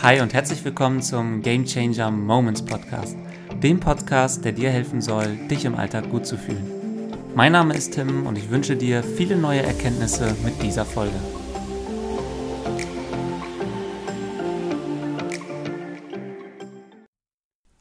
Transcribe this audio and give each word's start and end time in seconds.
Hi 0.00 0.20
und 0.20 0.32
herzlich 0.32 0.64
willkommen 0.64 1.02
zum 1.02 1.42
Game 1.42 1.64
Changer 1.64 2.12
Moments 2.12 2.64
Podcast, 2.64 3.16
dem 3.60 3.80
Podcast, 3.80 4.44
der 4.44 4.52
dir 4.52 4.70
helfen 4.70 5.00
soll, 5.00 5.34
dich 5.50 5.64
im 5.64 5.74
Alltag 5.74 6.08
gut 6.08 6.24
zu 6.24 6.38
fühlen. 6.38 7.12
Mein 7.34 7.50
Name 7.50 7.74
ist 7.74 7.94
Tim 7.94 8.24
und 8.24 8.38
ich 8.38 8.48
wünsche 8.48 8.76
dir 8.76 9.02
viele 9.02 9.34
neue 9.36 9.60
Erkenntnisse 9.60 10.36
mit 10.44 10.62
dieser 10.62 10.84
Folge. 10.84 11.16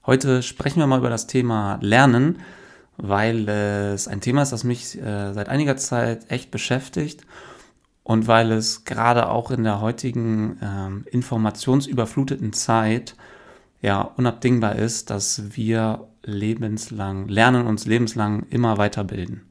Heute 0.08 0.42
sprechen 0.42 0.80
wir 0.80 0.88
mal 0.88 0.98
über 0.98 1.12
das 1.12 1.28
Thema 1.28 1.78
Lernen, 1.82 2.40
weil 2.98 3.48
es 3.48 4.08
ein 4.08 4.22
Thema 4.22 4.42
ist, 4.42 4.52
das 4.52 4.64
mich 4.64 5.00
äh, 5.00 5.34
seit 5.34 5.50
einiger 5.50 5.78
Zeit 5.78 6.32
echt 6.32 6.50
beschäftigt 6.50 7.28
und 8.08 8.26
weil 8.26 8.54
es 8.54 8.86
gerade 8.86 9.28
auch 9.28 9.52
in 9.52 9.66
der 9.66 9.82
heutigen 9.82 10.58
ähm, 10.62 11.04
informationsüberfluteten 11.12 12.54
Zeit 12.54 13.18
ja 13.82 14.00
unabdingbar 14.00 14.78
ist, 14.78 15.10
dass 15.10 15.58
wir 15.58 16.08
lebenslang 16.24 17.28
lernen, 17.28 17.68
uns 17.68 17.86
lebenslang 17.86 18.46
immer 18.50 18.78
weiterbilden. 18.78 19.50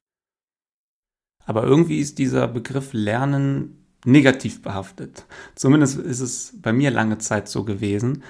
Aber 1.44 1.64
irgendwie 1.64 1.98
ist 1.98 2.18
dieser 2.18 2.48
Begriff 2.48 2.94
Lernen 2.94 3.84
negativ 4.06 4.62
behaftet. 4.62 5.26
Zumindest 5.54 5.98
ist 5.98 6.20
es 6.20 6.54
bei 6.62 6.72
mir 6.72 6.90
lange 6.90 7.18
Zeit 7.18 7.48
so 7.48 7.62
gewesen. 7.62 8.22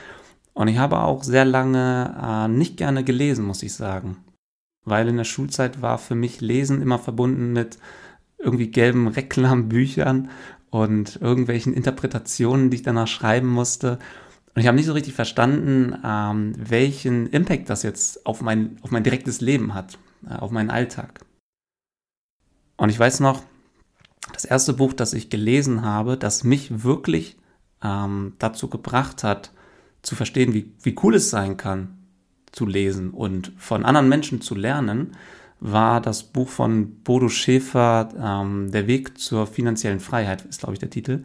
Und 0.55 0.67
ich 0.67 0.79
habe 0.79 1.03
auch 1.03 1.23
sehr 1.23 1.45
lange 1.45 2.17
äh, 2.21 2.49
nicht 2.49 2.77
gerne 2.77 3.05
gelesen, 3.05 3.45
muss 3.45 3.63
ich 3.63 3.75
sagen. 3.75 4.25
Weil 4.85 5.07
in 5.07 5.19
der 5.19 5.25
Schulzeit 5.25 5.83
war 5.83 5.99
für 5.99 6.17
mich 6.17 6.41
Lesen 6.41 6.83
immer 6.83 6.99
verbunden 6.99 7.53
mit 7.53 7.79
irgendwie 8.39 8.71
gelben 8.71 9.09
Reklambüchern 9.09 10.31
und 10.71 11.17
irgendwelchen 11.21 11.73
Interpretationen, 11.73 12.71
die 12.71 12.77
ich 12.77 12.83
danach 12.83 13.09
schreiben 13.09 13.49
musste. 13.49 13.99
Und 14.55 14.61
ich 14.61 14.67
habe 14.67 14.77
nicht 14.77 14.87
so 14.87 14.93
richtig 14.93 15.15
verstanden, 15.15 15.97
ähm, 16.05 16.55
welchen 16.57 17.27
Impact 17.29 17.71
das 17.71 17.83
jetzt 17.83 18.27
auf 18.27 18.41
mein, 18.41 18.79
auf 18.83 18.91
mein 18.91 19.05
direktes 19.05 19.41
Leben 19.41 19.75
hat, 19.75 19.99
äh, 20.29 20.35
auf 20.35 20.51
meinen 20.51 20.71
Alltag. 20.71 21.21
Und 22.77 22.91
ich 22.91 22.99
weiß 22.99 23.21
noch, 23.21 23.43
das 24.33 24.45
erste 24.45 24.73
Buch, 24.73 24.93
das 24.93 25.15
ich 25.15 25.31
gelesen 25.31 25.83
habe, 25.83 26.17
das 26.17 26.45
mich 26.45 26.83
wirklich 26.83 27.37
ähm, 27.83 28.35
dazu 28.39 28.69
gebracht 28.69 29.25
hat, 29.25 29.53
zu 30.03 30.15
verstehen, 30.15 30.55
wie, 30.55 30.73
wie 30.83 30.97
cool 31.03 31.15
es 31.15 31.31
sein 31.31 31.57
kann, 31.57 31.99
zu 32.53 32.67
lesen 32.67 33.11
und 33.11 33.53
von 33.57 33.85
anderen 33.85 34.09
Menschen 34.09 34.41
zu 34.41 34.55
lernen, 34.55 35.13
war 35.61 36.01
das 36.01 36.23
Buch 36.23 36.49
von 36.49 37.03
Bodo 37.03 37.29
Schäfer, 37.29 38.09
ähm, 38.19 38.71
Der 38.71 38.87
Weg 38.87 39.19
zur 39.19 39.47
finanziellen 39.47 40.01
Freiheit, 40.01 40.43
ist, 40.43 40.61
glaube 40.61 40.75
ich, 40.75 40.79
der 40.79 40.91
Titel. 40.91 41.25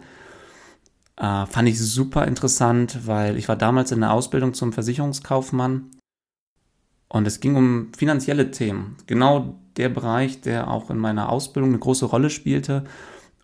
Äh, 1.17 1.45
fand 1.45 1.67
ich 1.67 1.79
super 1.79 2.27
interessant, 2.27 3.05
weil 3.05 3.37
ich 3.37 3.47
war 3.47 3.55
damals 3.55 3.91
in 3.91 3.99
der 3.99 4.13
Ausbildung 4.13 4.53
zum 4.53 4.73
Versicherungskaufmann 4.73 5.91
und 7.09 7.27
es 7.27 7.41
ging 7.41 7.55
um 7.55 7.91
finanzielle 7.95 8.51
Themen. 8.51 8.95
Genau 9.05 9.59
der 9.75 9.89
Bereich, 9.89 10.41
der 10.41 10.69
auch 10.69 10.89
in 10.89 10.97
meiner 10.97 11.29
Ausbildung 11.29 11.71
eine 11.71 11.79
große 11.79 12.05
Rolle 12.05 12.29
spielte. 12.29 12.85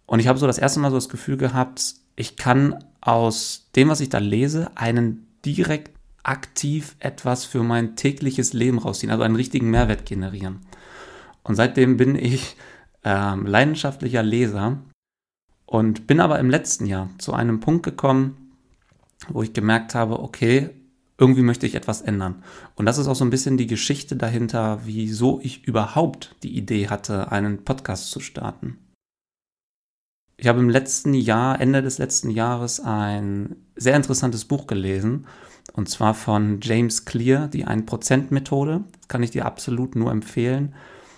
Und 0.06 0.20
ich 0.20 0.28
habe 0.28 0.40
so 0.40 0.48
das 0.48 0.58
erste 0.58 0.80
Mal 0.80 0.90
so 0.90 0.96
das 0.98 1.10
Gefühl 1.10 1.38
gehabt, 1.38 1.96
ich 2.16 2.38
kann 2.38 2.84
aus 3.02 3.70
dem, 3.76 3.90
was 3.90 4.00
ich 4.00 4.10
da 4.10 4.20
lese, 4.20 4.72
einen 4.76 5.28
direkt 5.46 5.97
aktiv 6.28 6.96
etwas 7.00 7.46
für 7.46 7.64
mein 7.64 7.96
tägliches 7.96 8.54
Leben 8.54 8.80
rausziehen, 8.80 9.12
also 9.12 9.24
einen 9.24 9.36
richtigen 9.36 9.70
Mehrwert 9.70 10.06
generieren. 10.06 10.60
Und 11.44 11.56
seitdem 11.56 11.98
bin 11.98 12.16
ich 12.16 12.56
ähm, 13.04 13.46
leidenschaftlicher 13.46 14.24
Leser 14.24 14.80
und 15.66 16.08
bin 16.08 16.20
aber 16.20 16.40
im 16.40 16.50
letzten 16.50 16.86
Jahr 16.86 17.10
zu 17.18 17.34
einem 17.34 17.60
Punkt 17.60 17.84
gekommen, 17.84 18.52
wo 19.30 19.44
ich 19.44 19.54
gemerkt 19.54 19.96
habe, 19.96 20.20
okay, 20.20 20.70
irgendwie 21.18 21.42
möchte 21.42 21.66
ich 21.66 21.76
etwas 21.76 22.02
ändern. 22.02 22.44
Und 22.76 22.86
das 22.86 22.98
ist 22.98 23.08
auch 23.08 23.16
so 23.16 23.26
ein 23.26 23.32
bisschen 23.32 23.58
die 23.58 23.68
Geschichte 23.68 24.16
dahinter, 24.16 24.82
wieso 24.84 25.40
ich 25.42 25.66
überhaupt 25.66 26.36
die 26.44 26.56
Idee 26.56 26.90
hatte, 26.90 27.32
einen 27.32 27.64
Podcast 27.64 28.12
zu 28.12 28.20
starten. 28.20 28.78
Ich 30.40 30.48
habe 30.48 30.60
im 30.60 30.70
letzten 30.70 31.16
Jahr, 31.16 31.60
Ende 31.60 31.82
des 31.82 31.98
letzten 31.98 32.30
Jahres, 32.30 32.80
ein 32.80 33.56
sehr 33.76 33.96
interessantes 33.96 34.46
Buch 34.46 34.68
gelesen. 34.68 35.26
Und 35.74 35.90
zwar 35.90 36.14
von 36.14 36.60
James 36.62 37.06
Clear, 37.06 37.48
die 37.48 37.68
1%-Methode. 37.68 38.84
Das 39.00 39.08
kann 39.08 39.24
ich 39.24 39.32
dir 39.32 39.46
absolut 39.46 39.96
nur 39.96 40.12
empfehlen. 40.12 40.74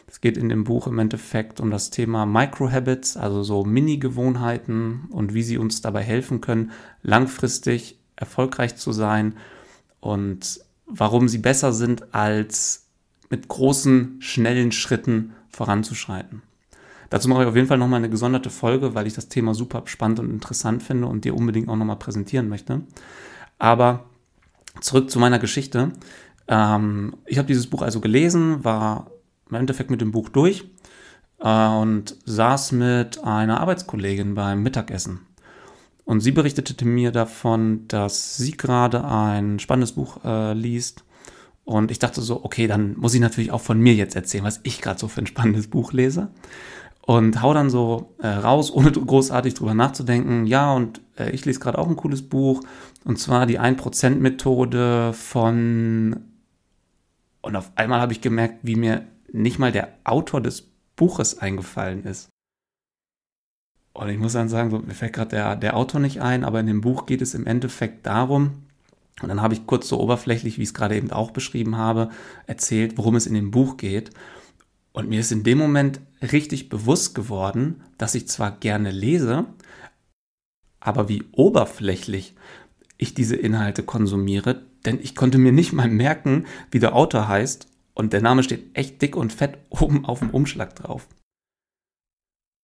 Es 0.07 0.21
geht 0.21 0.37
in 0.37 0.49
dem 0.49 0.63
Buch 0.63 0.87
im 0.87 0.97
Endeffekt 0.97 1.59
um 1.59 1.69
das 1.69 1.91
Thema 1.91 2.25
Microhabits, 2.25 3.15
also 3.15 3.43
so 3.43 3.63
Mini-Gewohnheiten 3.63 5.07
und 5.11 5.33
wie 5.33 5.43
sie 5.43 5.57
uns 5.57 5.81
dabei 5.81 6.01
helfen 6.01 6.41
können, 6.41 6.71
langfristig 7.03 7.99
erfolgreich 8.15 8.75
zu 8.75 8.91
sein 8.91 9.35
und 9.99 10.61
warum 10.87 11.27
sie 11.27 11.37
besser 11.37 11.73
sind, 11.73 12.13
als 12.13 12.87
mit 13.29 13.47
großen, 13.47 14.17
schnellen 14.19 14.71
Schritten 14.71 15.33
voranzuschreiten. 15.49 16.41
Dazu 17.11 17.29
mache 17.29 17.43
ich 17.43 17.47
auf 17.47 17.55
jeden 17.55 17.67
Fall 17.67 17.77
nochmal 17.77 17.99
eine 17.99 18.09
gesonderte 18.09 18.49
Folge, 18.49 18.95
weil 18.95 19.07
ich 19.07 19.13
das 19.13 19.29
Thema 19.29 19.53
super 19.53 19.83
spannend 19.85 20.19
und 20.19 20.31
interessant 20.31 20.83
finde 20.83 21.07
und 21.07 21.25
dir 21.25 21.35
unbedingt 21.35 21.69
auch 21.69 21.75
nochmal 21.75 21.97
präsentieren 21.97 22.49
möchte. 22.49 22.81
Aber 23.57 24.08
zurück 24.81 25.09
zu 25.09 25.19
meiner 25.19 25.39
Geschichte. 25.39 25.91
Ähm, 26.47 27.15
ich 27.25 27.37
habe 27.37 27.47
dieses 27.47 27.67
Buch 27.67 27.81
also 27.81 27.99
gelesen, 27.99 28.63
war 28.63 29.11
im 29.49 29.55
Endeffekt 29.55 29.91
mit 29.91 30.01
dem 30.01 30.11
Buch 30.11 30.29
durch 30.29 30.65
äh, 31.39 31.67
und 31.67 32.15
saß 32.25 32.73
mit 32.73 33.23
einer 33.23 33.59
Arbeitskollegin 33.61 34.35
beim 34.35 34.63
Mittagessen. 34.63 35.25
Und 36.05 36.21
sie 36.21 36.31
berichtete 36.31 36.85
mir 36.85 37.11
davon, 37.11 37.87
dass 37.87 38.35
sie 38.35 38.57
gerade 38.57 39.05
ein 39.05 39.59
spannendes 39.59 39.91
Buch 39.91 40.23
äh, 40.23 40.53
liest. 40.53 41.03
Und 41.65 41.91
ich 41.91 41.99
dachte 41.99 42.21
so, 42.21 42.43
okay, 42.43 42.65
dann 42.65 42.97
muss 42.97 43.13
ich 43.13 43.21
natürlich 43.21 43.51
auch 43.51 43.61
von 43.61 43.79
mir 43.79 43.93
jetzt 43.93 44.15
erzählen, 44.15 44.43
was 44.43 44.59
ich 44.63 44.81
gerade 44.81 44.99
so 44.99 45.07
für 45.07 45.21
ein 45.21 45.27
spannendes 45.27 45.67
Buch 45.67 45.93
lese. 45.93 46.29
Und 47.01 47.43
hau 47.43 47.53
dann 47.53 47.69
so 47.69 48.15
äh, 48.17 48.27
raus, 48.27 48.71
ohne 48.71 48.91
großartig 48.91 49.53
drüber 49.53 49.75
nachzudenken. 49.75 50.47
Ja, 50.47 50.73
und 50.73 50.99
äh, 51.15 51.29
ich 51.29 51.45
lese 51.45 51.59
gerade 51.59 51.77
auch 51.77 51.87
ein 51.87 51.95
cooles 51.95 52.23
Buch. 52.27 52.61
Und 53.09 53.17
zwar 53.17 53.47
die 53.47 53.59
1%-Methode 53.59 55.13
von. 55.13 56.25
Und 57.41 57.55
auf 57.55 57.71
einmal 57.75 58.01
habe 58.01 58.13
ich 58.13 58.21
gemerkt, 58.21 58.59
wie 58.61 58.75
mir 58.75 59.07
nicht 59.33 59.57
mal 59.57 59.71
der 59.71 59.95
Autor 60.03 60.41
des 60.41 60.69
Buches 60.95 61.39
eingefallen 61.39 62.03
ist. 62.03 62.29
Und 63.93 64.09
ich 64.09 64.19
muss 64.19 64.33
dann 64.33 64.47
sagen, 64.47 64.69
so, 64.69 64.77
mir 64.77 64.93
fällt 64.93 65.13
gerade 65.13 65.31
der, 65.31 65.55
der 65.55 65.75
Autor 65.75 65.99
nicht 65.99 66.21
ein, 66.21 66.43
aber 66.45 66.59
in 66.59 66.67
dem 66.67 66.81
Buch 66.81 67.07
geht 67.07 67.23
es 67.23 67.33
im 67.33 67.47
Endeffekt 67.47 68.05
darum, 68.05 68.61
und 69.23 69.29
dann 69.29 69.41
habe 69.41 69.55
ich 69.55 69.65
kurz 69.65 69.87
so 69.87 69.99
oberflächlich, 69.99 70.59
wie 70.59 70.61
ich 70.61 70.69
es 70.69 70.75
gerade 70.75 70.95
eben 70.95 71.11
auch 71.11 71.31
beschrieben 71.31 71.77
habe, 71.77 72.11
erzählt, 72.45 72.95
worum 72.95 73.15
es 73.15 73.25
in 73.25 73.33
dem 73.33 73.49
Buch 73.49 73.77
geht. 73.77 74.11
Und 74.93 75.09
mir 75.09 75.19
ist 75.19 75.31
in 75.31 75.43
dem 75.43 75.57
Moment 75.57 75.99
richtig 76.21 76.69
bewusst 76.69 77.15
geworden, 77.15 77.81
dass 77.97 78.13
ich 78.13 78.27
zwar 78.27 78.51
gerne 78.51 78.91
lese, 78.91 79.47
aber 80.79 81.09
wie 81.09 81.23
oberflächlich 81.31 82.35
ich 82.99 83.15
diese 83.15 83.35
Inhalte 83.35 83.81
konsumiere, 83.81 84.61
denn 84.85 84.99
ich 85.01 85.15
konnte 85.15 85.39
mir 85.39 85.51
nicht 85.51 85.73
mal 85.73 85.89
merken, 85.89 86.45
wie 86.69 86.79
der 86.79 86.95
Autor 86.95 87.27
heißt 87.27 87.67
und 87.95 88.13
der 88.13 88.21
Name 88.21 88.43
steht 88.43 88.65
echt 88.75 89.01
dick 89.01 89.15
und 89.15 89.33
fett 89.33 89.57
oben 89.69 90.05
auf 90.05 90.19
dem 90.19 90.29
Umschlag 90.29 90.75
drauf. 90.75 91.07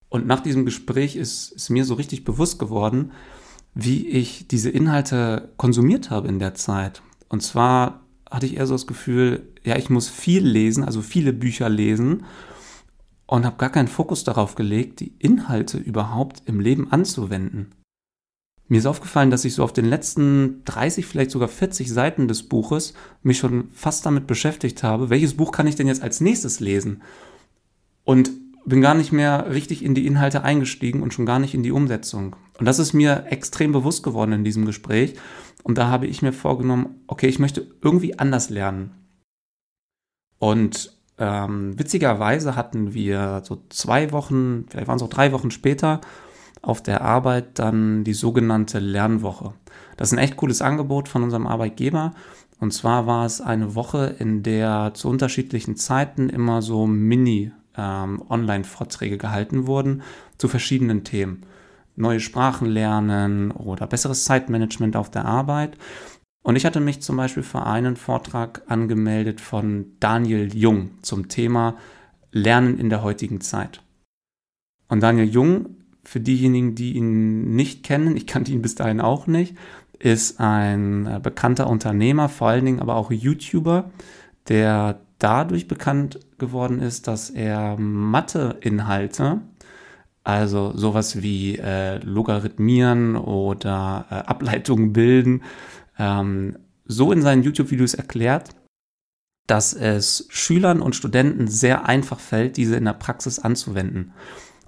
Und 0.09 0.27
nach 0.27 0.41
diesem 0.41 0.65
Gespräch 0.65 1.15
ist, 1.15 1.51
ist 1.51 1.69
mir 1.69 1.83
so 1.83 1.95
richtig 1.95 2.23
bewusst 2.23 2.59
geworden, 2.59 3.11
wie 3.73 4.07
ich 4.07 4.47
diese 4.47 4.69
Inhalte 4.69 5.51
konsumiert 5.57 6.09
habe 6.09 6.27
in 6.27 6.39
der 6.39 6.53
Zeit. 6.53 7.01
Und 7.27 7.41
zwar 7.41 8.01
hatte 8.29 8.45
ich 8.45 8.57
eher 8.57 8.67
so 8.67 8.75
das 8.75 8.87
Gefühl, 8.87 9.51
ja, 9.63 9.77
ich 9.77 9.89
muss 9.89 10.09
viel 10.09 10.45
lesen, 10.45 10.83
also 10.83 11.01
viele 11.01 11.33
Bücher 11.33 11.69
lesen 11.69 12.25
und 13.25 13.45
habe 13.45 13.57
gar 13.57 13.71
keinen 13.71 13.87
Fokus 13.87 14.23
darauf 14.23 14.55
gelegt, 14.55 14.99
die 14.99 15.13
Inhalte 15.19 15.77
überhaupt 15.77 16.43
im 16.45 16.59
Leben 16.59 16.91
anzuwenden. 16.91 17.71
Mir 18.67 18.79
ist 18.79 18.87
aufgefallen, 18.87 19.29
dass 19.29 19.45
ich 19.45 19.53
so 19.53 19.63
auf 19.63 19.73
den 19.73 19.85
letzten 19.85 20.63
30, 20.65 21.05
vielleicht 21.05 21.31
sogar 21.31 21.47
40 21.47 21.91
Seiten 21.91 22.27
des 22.27 22.43
Buches 22.43 22.93
mich 23.21 23.37
schon 23.37 23.69
fast 23.71 24.05
damit 24.05 24.25
beschäftigt 24.25 24.81
habe, 24.81 25.09
welches 25.09 25.35
Buch 25.35 25.51
kann 25.51 25.67
ich 25.67 25.75
denn 25.75 25.87
jetzt 25.87 26.01
als 26.01 26.19
nächstes 26.19 26.59
lesen? 26.59 27.03
Und 28.03 28.31
bin 28.65 28.81
gar 28.81 28.95
nicht 28.95 29.11
mehr 29.11 29.51
richtig 29.51 29.83
in 29.83 29.93
die 29.93 30.07
Inhalte 30.07 30.43
eingestiegen 30.43 31.03
und 31.03 31.13
schon 31.13 31.27
gar 31.27 31.37
nicht 31.37 31.53
in 31.53 31.61
die 31.61 31.71
Umsetzung. 31.71 32.35
Und 32.57 32.65
das 32.65 32.79
ist 32.79 32.93
mir 32.93 33.25
extrem 33.29 33.71
bewusst 33.71 34.01
geworden 34.01 34.31
in 34.31 34.43
diesem 34.43 34.65
Gespräch. 34.65 35.13
Und 35.63 35.77
da 35.77 35.87
habe 35.87 36.07
ich 36.07 36.23
mir 36.23 36.33
vorgenommen, 36.33 37.01
okay, 37.07 37.27
ich 37.27 37.39
möchte 37.39 37.67
irgendwie 37.83 38.17
anders 38.17 38.49
lernen. 38.49 38.91
Und 40.39 40.97
ähm, 41.17 41.77
witzigerweise 41.77 42.55
hatten 42.55 42.93
wir 42.93 43.41
so 43.43 43.63
zwei 43.69 44.11
Wochen, 44.11 44.65
vielleicht 44.69 44.87
waren 44.87 44.97
es 44.97 45.03
auch 45.03 45.09
drei 45.09 45.31
Wochen 45.31 45.51
später, 45.51 46.01
auf 46.65 46.81
der 46.81 47.01
Arbeit 47.01 47.59
dann 47.59 48.03
die 48.03 48.13
sogenannte 48.13 48.79
Lernwoche. 48.79 49.53
Das 49.97 50.09
ist 50.09 50.17
ein 50.17 50.23
echt 50.23 50.35
cooles 50.35 50.61
Angebot 50.61 51.07
von 51.07 51.23
unserem 51.23 51.47
Arbeitgeber. 51.47 52.13
Und 52.59 52.71
zwar 52.71 53.05
war 53.05 53.25
es 53.25 53.41
eine 53.41 53.75
Woche, 53.75 54.15
in 54.19 54.41
der 54.41 54.93
zu 54.93 55.09
unterschiedlichen 55.09 55.75
Zeiten 55.75 56.29
immer 56.29 56.61
so 56.61 56.87
Mini- 56.87 57.51
ähm, 57.77 58.23
gehalten 58.29 59.67
wurden 59.67 60.01
zu 60.37 60.47
verschiedenen 60.47 61.03
Themen. 61.03 61.43
neue 61.95 62.19
Sprachen 62.19 62.67
lernen 62.67 63.51
oder 63.51 63.87
besseres 63.87 64.25
Zeitmanagement 64.25 64.95
auf 64.95 65.09
der 65.09 65.25
Arbeit. 65.25 65.77
Und 66.43 66.55
ich 66.55 66.65
hatte 66.65 66.79
mich 66.79 67.01
zum 67.01 67.17
Beispiel 67.17 67.43
für 67.43 67.65
einen 67.65 67.95
Vortrag 67.95 68.63
angemeldet 68.67 69.41
von 69.41 69.93
Daniel 69.99 70.53
Jung 70.55 70.91
zum 71.01 71.27
Thema 71.27 71.75
Lernen 72.31 72.77
in 72.77 72.89
der 72.89 73.01
heutigen 73.01 73.41
Zeit. 73.41 73.81
Und 74.87 75.01
Daniel 75.01 75.27
Jung, 75.27 75.77
für 76.05 76.19
diejenigen, 76.19 76.75
die 76.75 76.93
ihn 76.93 77.55
nicht 77.55 77.83
kennen, 77.83 78.15
ich 78.15 78.27
kannte 78.27 78.51
ihn 78.51 78.61
bis 78.61 78.75
dahin 78.75 79.01
auch 79.01 79.27
nicht, 79.27 79.55
ist 79.99 80.39
ein 80.39 81.07
äh, 81.07 81.19
bekannter 81.21 81.67
Unternehmer, 81.67 82.29
vor 82.29 82.49
allen 82.49 82.65
Dingen 82.65 82.79
aber 82.79 82.95
auch 82.95 83.11
YouTuber, 83.11 83.91
der 84.47 84.99
dadurch 85.19 85.67
bekannt 85.67 86.19
geworden 86.37 86.79
ist, 86.79 87.07
dass 87.07 87.29
er 87.29 87.77
Mathe-Inhalte, 87.77 89.41
also 90.23 90.75
sowas 90.75 91.21
wie 91.21 91.57
äh, 91.57 91.97
Logarithmieren 91.97 93.15
oder 93.15 94.05
äh, 94.09 94.15
Ableitungen 94.15 94.93
bilden, 94.93 95.43
ähm, 95.97 96.57
so 96.85 97.11
in 97.11 97.21
seinen 97.21 97.43
YouTube-Videos 97.43 97.93
erklärt, 97.93 98.49
dass 99.47 99.73
es 99.73 100.27
Schülern 100.29 100.81
und 100.81 100.95
Studenten 100.95 101.47
sehr 101.47 101.87
einfach 101.87 102.19
fällt, 102.19 102.57
diese 102.57 102.75
in 102.75 102.85
der 102.85 102.93
Praxis 102.93 103.39
anzuwenden. 103.39 104.13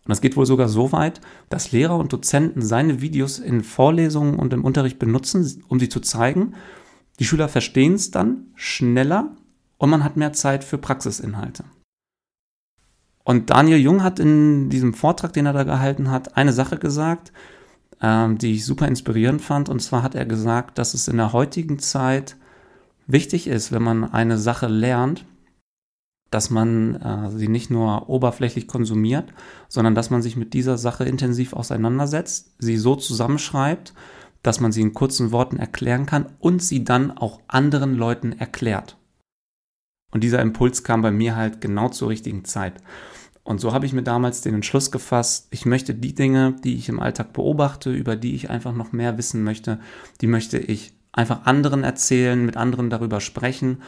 Und 0.07 0.11
das 0.11 0.21
geht 0.21 0.37
wohl 0.37 0.45
sogar 0.45 0.69
so 0.69 0.93
weit, 0.93 1.19
dass 1.49 1.73
Lehrer 1.73 1.97
und 1.97 2.13
Dozenten 2.13 2.61
seine 2.61 3.01
Videos 3.01 3.39
in 3.39 3.61
Vorlesungen 3.61 4.39
und 4.39 4.53
im 4.53 4.63
Unterricht 4.63 4.99
benutzen, 4.99 5.61
um 5.67 5.81
sie 5.81 5.89
zu 5.89 5.99
zeigen. 5.99 6.53
Die 7.19 7.25
Schüler 7.25 7.49
verstehen 7.49 7.95
es 7.95 8.09
dann 8.09 8.45
schneller 8.55 9.35
und 9.77 9.89
man 9.89 10.05
hat 10.05 10.15
mehr 10.15 10.31
Zeit 10.31 10.63
für 10.63 10.77
Praxisinhalte. 10.77 11.65
Und 13.25 13.49
Daniel 13.49 13.79
Jung 13.79 14.01
hat 14.01 14.19
in 14.19 14.69
diesem 14.69 14.93
Vortrag, 14.93 15.33
den 15.33 15.45
er 15.45 15.51
da 15.51 15.63
gehalten 15.63 16.09
hat, 16.09 16.37
eine 16.37 16.53
Sache 16.53 16.77
gesagt, 16.77 17.33
ähm, 18.01 18.37
die 18.37 18.53
ich 18.53 18.65
super 18.65 18.87
inspirierend 18.87 19.41
fand. 19.41 19.67
Und 19.67 19.81
zwar 19.81 20.03
hat 20.03 20.15
er 20.15 20.25
gesagt, 20.25 20.77
dass 20.77 20.93
es 20.93 21.09
in 21.09 21.17
der 21.17 21.33
heutigen 21.33 21.79
Zeit 21.79 22.37
wichtig 23.07 23.47
ist, 23.47 23.73
wenn 23.73 23.83
man 23.83 24.05
eine 24.05 24.37
Sache 24.37 24.67
lernt, 24.67 25.25
dass 26.37 26.51
man 26.51 27.01
äh, 27.01 27.31
sie 27.31 27.47
nicht 27.47 27.71
nur 27.71 28.09
oberflächlich 28.09 28.67
konsumiert, 28.67 29.33
sondern 29.69 29.95
dass 29.95 30.11
man 30.11 30.21
sich 30.21 30.35
mit 30.35 30.53
dieser 30.53 30.77
Sache 30.77 31.03
intensiv 31.03 31.53
auseinandersetzt, 31.53 32.53
sie 32.59 32.77
so 32.77 32.95
zusammenschreibt, 32.95 33.95
dass 34.43 34.59
man 34.59 34.71
sie 34.71 34.81
in 34.81 34.93
kurzen 34.93 35.31
Worten 35.31 35.57
erklären 35.57 36.05
kann 36.05 36.27
und 36.37 36.61
sie 36.61 36.83
dann 36.83 37.09
auch 37.09 37.39
anderen 37.47 37.95
Leuten 37.95 38.33
erklärt. 38.33 38.97
Und 40.11 40.23
dieser 40.23 40.39
Impuls 40.43 40.83
kam 40.83 41.01
bei 41.01 41.09
mir 41.09 41.35
halt 41.35 41.59
genau 41.59 41.89
zur 41.89 42.09
richtigen 42.09 42.45
Zeit. 42.45 42.75
Und 43.43 43.59
so 43.59 43.73
habe 43.73 43.87
ich 43.87 43.93
mir 43.93 44.03
damals 44.03 44.41
den 44.41 44.53
Entschluss 44.53 44.91
gefasst, 44.91 45.47
ich 45.49 45.65
möchte 45.65 45.95
die 45.95 46.13
Dinge, 46.13 46.55
die 46.63 46.75
ich 46.75 46.87
im 46.87 46.99
Alltag 46.99 47.33
beobachte, 47.33 47.91
über 47.91 48.15
die 48.15 48.35
ich 48.35 48.51
einfach 48.51 48.73
noch 48.73 48.91
mehr 48.91 49.17
wissen 49.17 49.43
möchte, 49.43 49.79
die 50.21 50.27
möchte 50.27 50.59
ich 50.59 50.93
einfach 51.13 51.47
anderen 51.47 51.83
erzählen, 51.83 52.45
mit 52.45 52.57
anderen 52.57 52.91
darüber 52.91 53.21
sprechen 53.21 53.79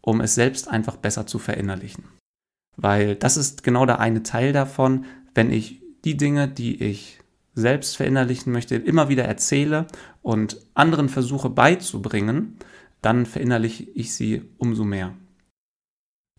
um 0.00 0.20
es 0.20 0.34
selbst 0.34 0.68
einfach 0.68 0.96
besser 0.96 1.26
zu 1.26 1.38
verinnerlichen. 1.38 2.04
Weil 2.76 3.16
das 3.16 3.36
ist 3.36 3.62
genau 3.62 3.86
der 3.86 4.00
eine 4.00 4.22
Teil 4.22 4.52
davon, 4.52 5.04
wenn 5.34 5.52
ich 5.52 5.82
die 6.04 6.16
Dinge, 6.16 6.48
die 6.48 6.82
ich 6.82 7.20
selbst 7.54 7.96
verinnerlichen 7.96 8.52
möchte, 8.52 8.76
immer 8.76 9.08
wieder 9.08 9.24
erzähle 9.24 9.86
und 10.22 10.60
anderen 10.74 11.08
versuche 11.08 11.50
beizubringen, 11.50 12.56
dann 13.02 13.26
verinnerliche 13.26 13.84
ich 13.94 14.14
sie 14.14 14.42
umso 14.58 14.84
mehr. 14.84 15.14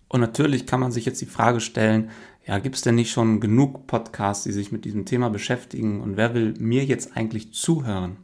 Und 0.08 0.22
natürlich 0.22 0.66
kann 0.66 0.80
man 0.80 0.92
sich 0.92 1.06
jetzt 1.06 1.22
die 1.22 1.26
Frage 1.26 1.60
stellen, 1.60 2.10
ja, 2.46 2.60
gibt 2.60 2.76
es 2.76 2.82
denn 2.82 2.96
nicht 2.96 3.12
schon 3.12 3.40
genug 3.40 3.88
Podcasts, 3.88 4.44
die 4.44 4.52
sich 4.52 4.72
mit 4.72 4.84
diesem 4.84 5.06
Thema 5.06 5.30
beschäftigen 5.30 6.02
und 6.02 6.18
wer 6.18 6.34
will 6.34 6.54
mir 6.60 6.84
jetzt 6.86 7.16
eigentlich 7.16 7.54
zuhören? 7.54 8.18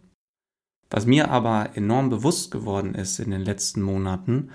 Was 0.89 1.05
mir 1.05 1.29
aber 1.29 1.71
enorm 1.75 2.09
bewusst 2.09 2.51
geworden 2.51 2.95
ist 2.95 3.19
in 3.19 3.31
den 3.31 3.41
letzten 3.41 3.81
Monaten, 3.81 4.49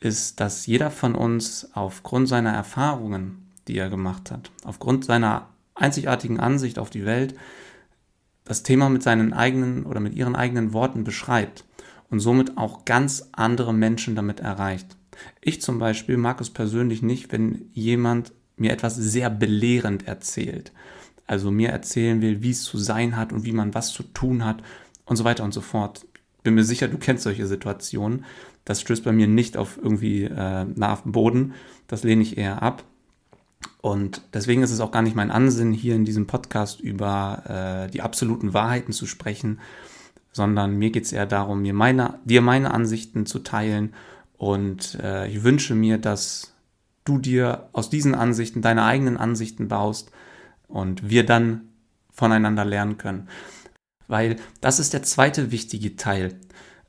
ist, 0.00 0.40
dass 0.40 0.66
jeder 0.66 0.90
von 0.90 1.14
uns 1.14 1.68
aufgrund 1.74 2.28
seiner 2.28 2.52
Erfahrungen, 2.52 3.50
die 3.68 3.76
er 3.76 3.90
gemacht 3.90 4.30
hat, 4.30 4.50
aufgrund 4.64 5.04
seiner 5.04 5.48
einzigartigen 5.74 6.40
Ansicht 6.40 6.78
auf 6.78 6.90
die 6.90 7.04
Welt, 7.04 7.34
das 8.44 8.62
Thema 8.62 8.88
mit 8.88 9.02
seinen 9.02 9.32
eigenen 9.32 9.84
oder 9.84 10.00
mit 10.00 10.14
ihren 10.14 10.34
eigenen 10.34 10.72
Worten 10.72 11.04
beschreibt 11.04 11.64
und 12.10 12.20
somit 12.20 12.56
auch 12.56 12.84
ganz 12.84 13.28
andere 13.32 13.72
Menschen 13.72 14.16
damit 14.16 14.40
erreicht. 14.40 14.96
Ich 15.40 15.60
zum 15.60 15.78
Beispiel 15.78 16.16
mag 16.16 16.40
es 16.40 16.50
persönlich 16.50 17.02
nicht, 17.02 17.30
wenn 17.32 17.70
jemand 17.72 18.32
mir 18.56 18.72
etwas 18.72 18.96
sehr 18.96 19.30
belehrend 19.30 20.06
erzählt. 20.06 20.72
Also 21.26 21.50
mir 21.50 21.68
erzählen 21.68 22.20
will, 22.20 22.42
wie 22.42 22.50
es 22.50 22.62
zu 22.62 22.78
sein 22.78 23.16
hat 23.16 23.32
und 23.32 23.44
wie 23.44 23.52
man 23.52 23.74
was 23.74 23.92
zu 23.92 24.02
tun 24.02 24.44
hat 24.44 24.62
und 25.04 25.16
so 25.16 25.24
weiter 25.24 25.44
und 25.44 25.54
so 25.54 25.60
fort. 25.60 26.06
Bin 26.42 26.54
mir 26.54 26.64
sicher, 26.64 26.88
du 26.88 26.98
kennst 26.98 27.24
solche 27.24 27.46
Situationen. 27.46 28.24
Das 28.64 28.80
stößt 28.80 29.04
bei 29.04 29.12
mir 29.12 29.26
nicht 29.26 29.56
auf 29.56 29.78
irgendwie 29.82 30.24
äh, 30.24 30.64
nah 30.64 30.92
auf 30.92 31.02
den 31.02 31.12
Boden. 31.12 31.54
Das 31.86 32.02
lehne 32.02 32.22
ich 32.22 32.38
eher 32.38 32.62
ab. 32.62 32.84
Und 33.82 34.22
deswegen 34.34 34.62
ist 34.62 34.70
es 34.70 34.80
auch 34.80 34.92
gar 34.92 35.02
nicht 35.02 35.16
mein 35.16 35.30
Ansinnen, 35.30 35.72
hier 35.72 35.94
in 35.94 36.04
diesem 36.04 36.26
Podcast 36.26 36.80
über 36.80 37.86
äh, 37.86 37.90
die 37.90 38.02
absoluten 38.02 38.52
Wahrheiten 38.52 38.92
zu 38.92 39.06
sprechen, 39.06 39.60
sondern 40.32 40.76
mir 40.76 40.90
geht 40.90 41.04
es 41.04 41.12
eher 41.12 41.26
darum, 41.26 41.62
mir 41.62 41.74
meine, 41.74 42.18
dir 42.24 42.42
meine 42.42 42.72
Ansichten 42.72 43.26
zu 43.26 43.38
teilen. 43.40 43.94
Und 44.36 44.98
äh, 45.02 45.28
ich 45.28 45.42
wünsche 45.42 45.74
mir, 45.74 45.98
dass 45.98 46.52
du 47.04 47.18
dir 47.18 47.68
aus 47.72 47.90
diesen 47.90 48.14
Ansichten 48.14 48.62
deine 48.62 48.84
eigenen 48.84 49.16
Ansichten 49.16 49.68
baust 49.68 50.10
und 50.68 51.08
wir 51.08 51.24
dann 51.24 51.62
voneinander 52.12 52.64
lernen 52.64 52.98
können. 52.98 53.28
Weil 54.08 54.36
das 54.60 54.78
ist 54.78 54.92
der 54.92 55.02
zweite 55.02 55.50
wichtige 55.50 55.96
Teil. 55.96 56.38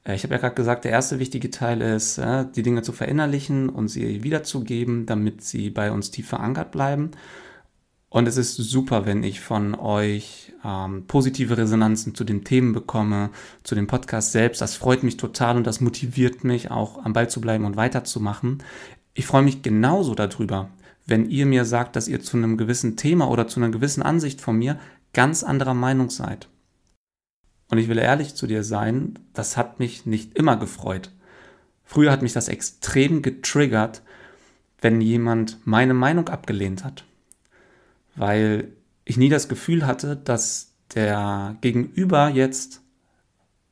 Äh, 0.03 0.15
ich 0.15 0.23
habe 0.23 0.33
ja 0.35 0.39
gerade 0.39 0.55
gesagt, 0.55 0.85
der 0.85 0.91
erste 0.91 1.19
wichtige 1.19 1.49
Teil 1.51 1.81
ist, 1.81 2.17
äh, 2.17 2.45
die 2.55 2.63
Dinge 2.63 2.81
zu 2.81 2.91
verinnerlichen 2.91 3.69
und 3.69 3.87
sie 3.87 4.23
wiederzugeben, 4.23 5.05
damit 5.05 5.43
sie 5.43 5.69
bei 5.69 5.91
uns 5.91 6.11
tief 6.11 6.27
verankert 6.27 6.71
bleiben. 6.71 7.11
Und 8.09 8.27
es 8.27 8.35
ist 8.35 8.57
super, 8.57 9.05
wenn 9.05 9.23
ich 9.23 9.39
von 9.39 9.73
euch 9.73 10.51
ähm, 10.65 11.05
positive 11.07 11.57
Resonanzen 11.57 12.13
zu 12.13 12.25
den 12.25 12.43
Themen 12.43 12.73
bekomme, 12.73 13.29
zu 13.63 13.73
dem 13.73 13.87
Podcast 13.87 14.33
selbst. 14.33 14.61
Das 14.61 14.75
freut 14.75 15.03
mich 15.03 15.15
total 15.15 15.55
und 15.55 15.65
das 15.65 15.79
motiviert 15.79 16.43
mich 16.43 16.71
auch 16.71 17.03
am 17.05 17.13
Ball 17.13 17.29
zu 17.29 17.39
bleiben 17.39 17.63
und 17.63 17.77
weiterzumachen. 17.77 18.63
Ich 19.13 19.25
freue 19.25 19.43
mich 19.43 19.61
genauso 19.61 20.13
darüber, 20.13 20.69
wenn 21.05 21.29
ihr 21.29 21.45
mir 21.45 21.63
sagt, 21.63 21.95
dass 21.95 22.09
ihr 22.09 22.21
zu 22.21 22.35
einem 22.35 22.57
gewissen 22.57 22.97
Thema 22.97 23.29
oder 23.29 23.47
zu 23.47 23.61
einer 23.61 23.69
gewissen 23.69 24.03
Ansicht 24.03 24.41
von 24.41 24.57
mir 24.57 24.77
ganz 25.13 25.43
anderer 25.43 25.73
Meinung 25.73 26.09
seid. 26.09 26.49
Und 27.71 27.77
ich 27.77 27.87
will 27.87 27.97
ehrlich 27.97 28.35
zu 28.35 28.47
dir 28.47 28.65
sein, 28.65 29.17
das 29.33 29.55
hat 29.55 29.79
mich 29.79 30.05
nicht 30.05 30.37
immer 30.37 30.57
gefreut. 30.57 31.09
Früher 31.85 32.11
hat 32.11 32.21
mich 32.21 32.33
das 32.33 32.49
extrem 32.49 33.21
getriggert, 33.21 34.01
wenn 34.81 34.99
jemand 34.99 35.57
meine 35.65 35.93
Meinung 35.93 36.27
abgelehnt 36.27 36.83
hat. 36.83 37.05
Weil 38.15 38.73
ich 39.05 39.15
nie 39.15 39.29
das 39.29 39.47
Gefühl 39.47 39.87
hatte, 39.87 40.17
dass 40.17 40.73
der 40.95 41.55
Gegenüber 41.61 42.29
jetzt 42.29 42.81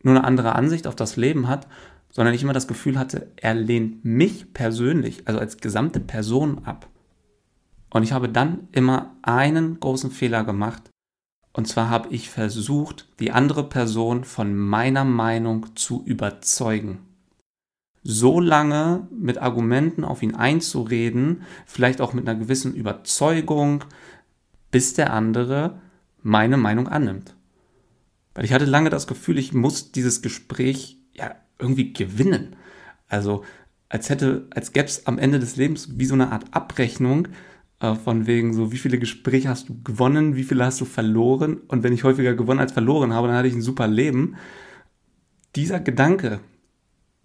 nur 0.02 0.16
eine 0.16 0.24
andere 0.24 0.56
Ansicht 0.56 0.88
auf 0.88 0.96
das 0.96 1.18
Leben 1.18 1.50
hat, 1.50 1.68
sondern 2.10 2.34
ich 2.34 2.42
immer 2.42 2.54
das 2.54 2.70
Gefühl 2.70 2.98
hatte, 2.98 3.28
er 3.36 3.54
lehnt 3.54 4.06
mich 4.06 4.54
persönlich, 4.54 5.28
also 5.28 5.42
als 5.42 5.58
gesamte 5.58 6.00
Person 6.00 6.64
ab. 6.64 6.88
Und 7.90 8.04
ich 8.04 8.14
habe 8.14 8.30
dann 8.30 8.70
immer 8.72 9.14
einen 9.24 9.82
großen 9.82 10.10
Fehler 10.10 10.46
gemacht, 10.46 10.90
und 11.54 11.68
zwar 11.68 11.90
habe 11.90 12.10
ich 12.14 12.30
versucht, 12.30 13.08
die 13.20 13.32
andere 13.32 13.68
Person 13.68 14.24
von 14.24 14.56
meiner 14.56 15.04
Meinung 15.04 15.76
zu 15.76 16.04
überzeugen. 16.06 17.00
So 18.04 18.40
lange 18.40 19.08
mit 19.12 19.40
Argumenten 19.40 20.04
auf 20.04 20.24
ihn 20.24 20.36
einzureden, 20.36 21.42
vielleicht 21.66 22.02
auch 22.02 22.14
mit 22.14 22.28
einer 22.28 22.40
gewissen 22.40 22.74
Überzeugung, 22.74 23.84
bis 24.72 24.94
der 24.94 25.12
andere 25.14 25.80
meine 26.22 26.58
Meinung 26.58 26.88
annimmt. 26.88 27.36
Weil 28.36 28.46
ich 28.46 28.54
hatte 28.54 28.66
lange 28.66 28.90
das 28.90 29.08
Gefühl, 29.08 29.38
ich 29.38 29.54
muss 29.54 29.92
dieses 29.92 30.22
Gespräch 30.22 30.98
ja 31.14 31.36
irgendwie 31.58 31.92
gewinnen. 31.92 32.56
Also 33.08 33.44
als 33.90 34.10
hätte, 34.10 34.48
als 34.52 34.72
gäbe 34.72 34.86
es 34.86 35.08
am 35.08 35.18
Ende 35.18 35.40
des 35.40 35.56
Lebens 35.56 35.90
wie 35.98 36.06
so 36.06 36.14
eine 36.14 36.32
Art 36.32 36.46
Abrechnung, 36.52 37.28
äh, 37.80 37.96
von 37.96 38.28
wegen 38.28 38.54
so, 38.54 38.72
wie 38.72 38.78
viele 38.78 39.00
Gespräche 39.00 39.50
hast 39.50 39.70
du 39.70 39.82
gewonnen, 39.84 40.36
wie 40.36 40.44
viele 40.44 40.66
hast 40.66 40.82
du 40.82 40.86
verloren 40.86 41.58
und 41.68 41.84
wenn 41.84 41.94
ich 41.94 42.04
häufiger 42.04 42.34
gewonnen 42.34 42.60
als 42.60 42.74
verloren 42.74 43.14
habe, 43.14 43.28
dann 43.28 43.38
hatte 43.38 43.48
ich 43.48 43.56
ein 43.56 43.62
super 43.62 43.88
Leben. 43.88 44.36
Dieser 45.56 45.80
Gedanke 45.80 46.42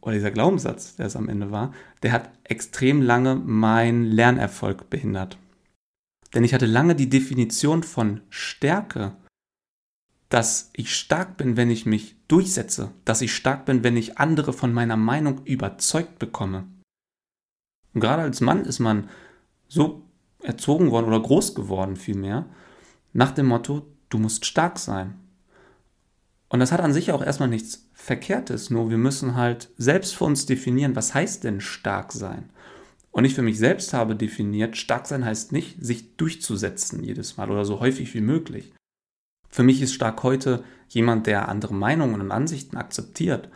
oder 0.01 0.15
dieser 0.15 0.31
Glaubenssatz, 0.31 0.97
der 0.97 1.07
es 1.07 1.17
am 1.17 1.29
Ende 1.29 1.51
war, 1.51 1.73
der 2.03 2.13
hat 2.13 2.31
extrem 2.45 3.03
lange 3.03 3.35
meinen 3.35 4.05
Lernerfolg 4.05 4.91
behindert. 4.91 5.39
Denn 6.35 6.45
ich 6.45 6.53
hatte 6.53 6.67
lange 6.67 6.95
die 6.95 7.09
Definition 7.09 7.83
von 7.83 8.21
Stärke, 8.29 9.17
dass 10.29 10.71
ich 10.73 10.95
stark 10.95 11.37
bin, 11.37 11.57
wenn 11.57 11.71
ich 11.71 11.87
mich 11.87 12.17
durchsetze, 12.29 12.91
dass 13.05 13.23
ich 13.23 13.35
stark 13.35 13.67
bin, 13.67 13.85
wenn 13.85 13.97
ich 13.97 14.19
andere 14.19 14.53
von 14.53 14.73
meiner 14.73 14.97
Meinung 14.97 15.45
überzeugt 15.45 16.19
bekomme. 16.19 16.67
Und 17.93 18.01
gerade 18.01 18.23
als 18.23 18.41
Mann 18.41 18.65
ist 18.65 18.81
man 18.81 19.09
so 19.69 20.04
erzogen 20.45 20.91
worden 20.91 21.07
oder 21.07 21.21
groß 21.21 21.55
geworden 21.55 21.97
vielmehr, 21.97 22.47
nach 23.13 23.33
dem 23.33 23.47
Motto, 23.47 23.87
du 24.11 24.19
musst 24.19 24.45
stark 24.45 24.79
sein. 24.79 25.15
Und 26.49 26.61
das 26.61 26.71
hat 26.71 26.81
an 26.81 26.93
sich 26.93 27.11
auch 27.11 27.23
erstmal 27.23 27.49
nichts 27.49 27.89
Verkehrtes, 27.95 28.71
nur 28.71 28.91
wir 28.91 28.99
müssen 28.99 29.35
halt 29.35 29.71
selbst 29.77 30.15
für 30.15 30.25
uns 30.25 30.47
definieren, 30.47 30.95
was 30.95 31.15
heißt 31.15 31.43
denn 31.45 31.61
stark 31.61 32.13
sein? 32.13 32.51
Und 33.11 33.25
ich 33.25 33.35
für 33.35 33.43
mich 33.43 33.59
selbst 33.59 33.93
habe 33.95 34.17
definiert, 34.17 34.77
stark 34.77 35.07
sein 35.07 35.25
heißt 35.25 35.53
nicht, 35.53 35.77
sich 35.83 36.17
durchzusetzen 36.17 37.03
jedes 37.03 37.37
Mal 37.37 37.51
oder 37.51 37.65
so 37.65 37.81
häufig 37.81 38.13
wie 38.15 38.21
möglich. 38.21 38.73
Für 39.49 39.63
mich 39.63 39.81
ist 39.81 39.95
stark 39.95 40.23
heute 40.25 40.65
jemand, 40.89 41.29
der 41.29 41.49
andere 41.49 41.75
Meinungen 41.75 42.21
und 42.21 42.33
Ansichten 42.33 42.77
akzeptiert 42.77 43.49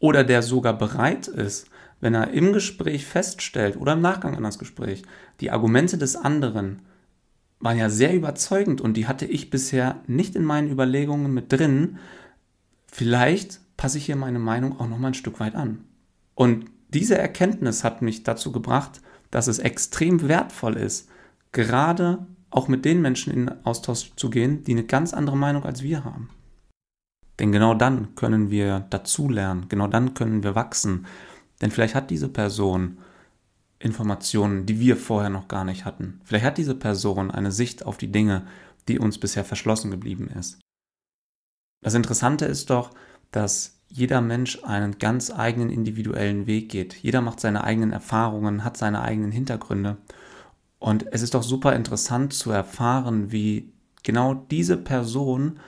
oder 0.00 0.24
der 0.24 0.42
sogar 0.42 0.76
bereit 0.76 1.28
ist, 1.28 1.68
wenn 2.00 2.14
er 2.14 2.30
im 2.30 2.52
Gespräch 2.52 3.06
feststellt 3.06 3.76
oder 3.76 3.94
im 3.94 4.00
Nachgang 4.00 4.36
an 4.36 4.42
das 4.42 4.58
Gespräch, 4.58 5.02
die 5.40 5.50
Argumente 5.50 5.98
des 5.98 6.16
anderen 6.16 6.82
waren 7.58 7.78
ja 7.78 7.88
sehr 7.88 8.14
überzeugend 8.14 8.80
und 8.80 8.96
die 8.96 9.06
hatte 9.06 9.24
ich 9.24 9.50
bisher 9.50 10.02
nicht 10.06 10.36
in 10.36 10.44
meinen 10.44 10.70
Überlegungen 10.70 11.32
mit 11.32 11.52
drin. 11.52 11.98
Vielleicht 12.86 13.60
passe 13.76 13.98
ich 13.98 14.06
hier 14.06 14.16
meine 14.16 14.38
Meinung 14.38 14.78
auch 14.78 14.88
noch 14.88 14.98
mal 14.98 15.08
ein 15.08 15.14
Stück 15.14 15.40
weit 15.40 15.54
an. 15.54 15.84
Und 16.34 16.66
diese 16.88 17.16
Erkenntnis 17.16 17.82
hat 17.82 18.02
mich 18.02 18.22
dazu 18.22 18.52
gebracht, 18.52 19.00
dass 19.30 19.48
es 19.48 19.58
extrem 19.58 20.28
wertvoll 20.28 20.76
ist, 20.76 21.08
gerade 21.52 22.26
auch 22.50 22.68
mit 22.68 22.84
den 22.84 23.02
Menschen 23.02 23.32
in 23.32 23.64
Austausch 23.64 24.12
zu 24.16 24.30
gehen, 24.30 24.62
die 24.64 24.72
eine 24.72 24.84
ganz 24.84 25.12
andere 25.12 25.36
Meinung 25.36 25.64
als 25.64 25.82
wir 25.82 26.04
haben. 26.04 26.30
Denn 27.38 27.52
genau 27.52 27.74
dann 27.74 28.14
können 28.14 28.50
wir 28.50 28.80
dazulernen, 28.90 29.66
genau 29.68 29.88
dann 29.88 30.14
können 30.14 30.42
wir 30.42 30.54
wachsen. 30.54 31.06
Denn 31.60 31.70
vielleicht 31.70 31.94
hat 31.94 32.10
diese 32.10 32.28
Person 32.28 32.98
Informationen, 33.78 34.66
die 34.66 34.80
wir 34.80 34.96
vorher 34.96 35.30
noch 35.30 35.48
gar 35.48 35.64
nicht 35.64 35.84
hatten. 35.84 36.20
Vielleicht 36.24 36.44
hat 36.44 36.58
diese 36.58 36.74
Person 36.74 37.30
eine 37.30 37.52
Sicht 37.52 37.84
auf 37.84 37.98
die 37.98 38.10
Dinge, 38.10 38.46
die 38.88 38.98
uns 38.98 39.18
bisher 39.18 39.44
verschlossen 39.44 39.90
geblieben 39.90 40.28
ist. 40.38 40.58
Das 41.82 41.94
Interessante 41.94 42.46
ist 42.46 42.70
doch, 42.70 42.90
dass 43.30 43.80
jeder 43.88 44.20
Mensch 44.20 44.64
einen 44.64 44.98
ganz 44.98 45.30
eigenen 45.30 45.70
individuellen 45.70 46.46
Weg 46.46 46.70
geht. 46.70 46.94
Jeder 46.94 47.20
macht 47.20 47.40
seine 47.40 47.64
eigenen 47.64 47.92
Erfahrungen, 47.92 48.64
hat 48.64 48.76
seine 48.76 49.02
eigenen 49.02 49.30
Hintergründe. 49.30 49.96
Und 50.78 51.12
es 51.12 51.22
ist 51.22 51.34
doch 51.34 51.42
super 51.42 51.74
interessant 51.74 52.32
zu 52.32 52.50
erfahren, 52.50 53.30
wie 53.32 53.72
genau 54.02 54.34
diese 54.34 54.76
Person 54.76 55.60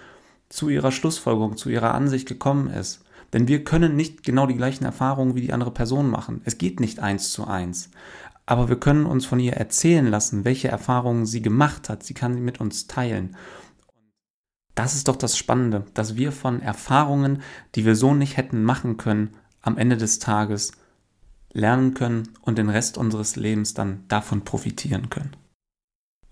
zu 0.48 0.68
ihrer 0.68 0.92
Schlussfolgerung, 0.92 1.56
zu 1.56 1.68
ihrer 1.68 1.94
Ansicht 1.94 2.26
gekommen 2.26 2.70
ist. 2.70 3.04
Denn 3.32 3.48
wir 3.48 3.64
können 3.64 3.96
nicht 3.96 4.22
genau 4.22 4.46
die 4.46 4.56
gleichen 4.56 4.84
Erfahrungen 4.84 5.34
wie 5.34 5.42
die 5.42 5.52
andere 5.52 5.70
Person 5.70 6.08
machen. 6.08 6.40
Es 6.44 6.58
geht 6.58 6.80
nicht 6.80 7.00
eins 7.00 7.30
zu 7.30 7.46
eins. 7.46 7.90
Aber 8.46 8.68
wir 8.70 8.80
können 8.80 9.04
uns 9.04 9.26
von 9.26 9.38
ihr 9.38 9.52
erzählen 9.54 10.06
lassen, 10.06 10.44
welche 10.44 10.68
Erfahrungen 10.68 11.26
sie 11.26 11.42
gemacht 11.42 11.90
hat. 11.90 12.02
Sie 12.02 12.14
kann 12.14 12.32
sie 12.32 12.40
mit 12.40 12.60
uns 12.60 12.86
teilen. 12.86 13.36
Das 14.74 14.94
ist 14.94 15.08
doch 15.08 15.16
das 15.16 15.36
Spannende, 15.36 15.84
dass 15.92 16.16
wir 16.16 16.32
von 16.32 16.62
Erfahrungen, 16.62 17.42
die 17.74 17.84
wir 17.84 17.96
so 17.96 18.14
nicht 18.14 18.36
hätten 18.36 18.62
machen 18.62 18.96
können, 18.96 19.34
am 19.60 19.76
Ende 19.76 19.96
des 19.96 20.18
Tages 20.18 20.72
lernen 21.52 21.94
können 21.94 22.30
und 22.42 22.58
den 22.58 22.70
Rest 22.70 22.96
unseres 22.96 23.36
Lebens 23.36 23.74
dann 23.74 24.04
davon 24.08 24.44
profitieren 24.44 25.10
können. 25.10 25.36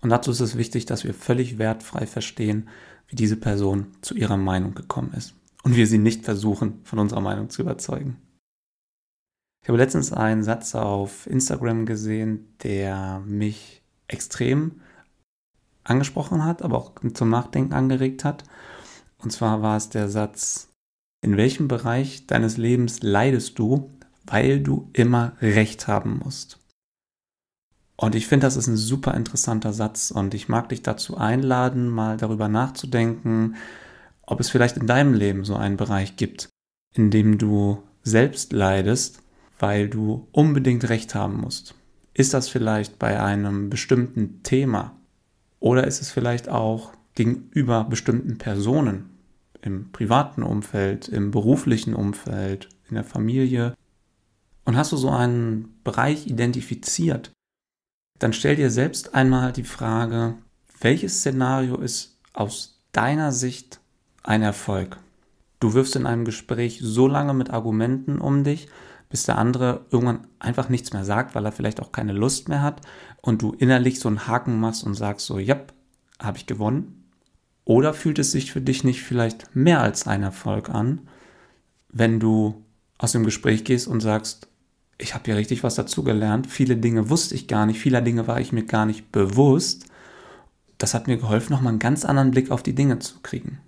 Und 0.01 0.09
dazu 0.09 0.31
ist 0.31 0.39
es 0.39 0.57
wichtig, 0.57 0.85
dass 0.85 1.03
wir 1.03 1.13
völlig 1.13 1.57
wertfrei 1.57 2.07
verstehen, 2.07 2.69
wie 3.07 3.15
diese 3.15 3.37
Person 3.37 3.87
zu 4.01 4.15
ihrer 4.15 4.37
Meinung 4.37 4.73
gekommen 4.73 5.13
ist. 5.13 5.33
Und 5.67 5.75
wir 5.75 5.85
sie 5.85 5.97
nicht 5.97 6.23
versuchen, 6.23 6.79
von 6.85 6.97
unserer 6.97 7.19
Meinung 7.19 7.49
zu 7.49 7.61
überzeugen. 7.61 8.15
Ich 9.61 9.67
habe 9.67 9.77
letztens 9.77 10.13
einen 10.13 10.41
Satz 10.41 10.73
auf 10.75 11.27
Instagram 11.27 11.85
gesehen, 11.85 12.55
der 12.63 13.21
mich 13.25 13.83
extrem 14.07 14.79
angesprochen 15.83 16.45
hat, 16.45 16.61
aber 16.61 16.77
auch 16.77 16.93
zum 17.13 17.29
Nachdenken 17.29 17.73
angeregt 17.73 18.23
hat. 18.23 18.45
Und 19.17 19.31
zwar 19.31 19.61
war 19.61 19.75
es 19.75 19.89
der 19.89 20.07
Satz, 20.07 20.69
in 21.21 21.35
welchem 21.35 21.67
Bereich 21.67 22.27
deines 22.27 22.55
Lebens 22.55 23.01
leidest 23.01 23.59
du, 23.59 23.91
weil 24.25 24.61
du 24.61 24.89
immer 24.93 25.33
Recht 25.41 25.89
haben 25.89 26.21
musst? 26.23 26.59
Und 27.97 28.15
ich 28.15 28.27
finde, 28.27 28.47
das 28.47 28.55
ist 28.55 28.67
ein 28.67 28.77
super 28.77 29.15
interessanter 29.15 29.73
Satz 29.73 30.11
und 30.11 30.33
ich 30.33 30.47
mag 30.47 30.69
dich 30.69 30.81
dazu 30.81 31.17
einladen, 31.17 31.89
mal 31.89 32.15
darüber 32.15 32.47
nachzudenken, 32.47 33.57
ob 34.27 34.39
es 34.39 34.49
vielleicht 34.49 34.77
in 34.77 34.85
deinem 34.85 35.13
Leben 35.13 35.43
so 35.43 35.55
einen 35.55 35.77
Bereich 35.77 36.17
gibt, 36.17 36.49
in 36.93 37.09
dem 37.09 37.39
du 37.39 37.81
selbst 38.03 38.53
leidest, 38.53 39.23
weil 39.57 39.89
du 39.89 40.27
unbedingt 40.31 40.87
Recht 40.89 41.15
haben 41.15 41.41
musst. 41.41 41.73
Ist 42.13 42.33
das 42.33 42.47
vielleicht 42.49 42.99
bei 42.99 43.19
einem 43.21 43.69
bestimmten 43.69 44.43
Thema, 44.43 44.95
oder 45.59 45.87
ist 45.87 46.01
es 46.01 46.11
vielleicht 46.11 46.49
auch 46.49 46.93
gegenüber 47.15 47.83
bestimmten 47.83 48.37
Personen 48.37 49.09
im 49.61 49.91
privaten 49.91 50.43
Umfeld, 50.43 51.07
im 51.07 51.31
beruflichen 51.31 51.95
Umfeld, 51.95 52.69
in 52.89 52.95
der 52.95 53.03
Familie? 53.03 53.73
Und 54.65 54.77
hast 54.77 54.91
du 54.91 54.97
so 54.97 55.09
einen 55.09 55.79
Bereich 55.83 56.27
identifiziert, 56.27 57.31
dann 58.19 58.33
stell 58.33 58.55
dir 58.55 58.69
selbst 58.71 59.15
einmal 59.15 59.53
die 59.53 59.63
Frage, 59.63 60.35
welches 60.81 61.19
Szenario 61.19 61.77
ist 61.77 62.19
aus 62.33 62.81
deiner 62.91 63.31
Sicht 63.31 63.79
ein 64.27 64.41
Erfolg? 64.41 64.97
Du 65.59 65.73
wirfst 65.73 65.95
in 65.95 66.05
einem 66.05 66.25
Gespräch 66.25 66.79
so 66.81 67.07
lange 67.07 67.33
mit 67.33 67.49
Argumenten 67.49 68.19
um 68.19 68.43
dich, 68.43 68.67
bis 69.09 69.23
der 69.23 69.37
andere 69.37 69.85
irgendwann 69.89 70.27
einfach 70.39 70.69
nichts 70.69 70.93
mehr 70.93 71.05
sagt, 71.05 71.33
weil 71.33 71.45
er 71.45 71.51
vielleicht 71.51 71.81
auch 71.81 71.91
keine 71.91 72.13
Lust 72.13 72.49
mehr 72.49 72.61
hat 72.61 72.81
und 73.21 73.41
du 73.41 73.53
innerlich 73.53 73.99
so 73.99 74.09
einen 74.09 74.27
Haken 74.27 74.59
machst 74.59 74.83
und 74.83 74.93
sagst 74.93 75.25
so, 75.25 75.39
ja, 75.39 75.59
habe 76.19 76.37
ich 76.37 76.45
gewonnen? 76.45 77.05
Oder 77.63 77.93
fühlt 77.93 78.19
es 78.19 78.31
sich 78.31 78.51
für 78.51 78.61
dich 78.61 78.83
nicht 78.83 79.01
vielleicht 79.01 79.55
mehr 79.55 79.81
als 79.81 80.07
ein 80.07 80.23
Erfolg 80.23 80.69
an, 80.69 81.01
wenn 81.89 82.19
du 82.19 82.63
aus 82.97 83.13
dem 83.13 83.23
Gespräch 83.23 83.63
gehst 83.63 83.87
und 83.87 84.01
sagst, 84.01 84.47
ich 84.97 85.13
habe 85.13 85.29
ja 85.29 85.35
richtig 85.35 85.63
was 85.63 85.75
dazugelernt, 85.75 86.47
viele 86.47 86.75
Dinge 86.75 87.09
wusste 87.09 87.35
ich 87.35 87.47
gar 87.47 87.65
nicht, 87.65 87.79
vieler 87.79 88.01
Dinge 88.01 88.27
war 88.27 88.39
ich 88.39 88.51
mir 88.51 88.63
gar 88.63 88.85
nicht 88.85 89.11
bewusst. 89.11 89.85
Das 90.77 90.93
hat 90.93 91.07
mir 91.07 91.17
geholfen, 91.17 91.53
nochmal 91.53 91.71
einen 91.71 91.79
ganz 91.79 92.05
anderen 92.05 92.31
Blick 92.31 92.51
auf 92.51 92.63
die 92.63 92.75
Dinge 92.75 92.99
zu 92.99 93.19
kriegen. 93.21 93.59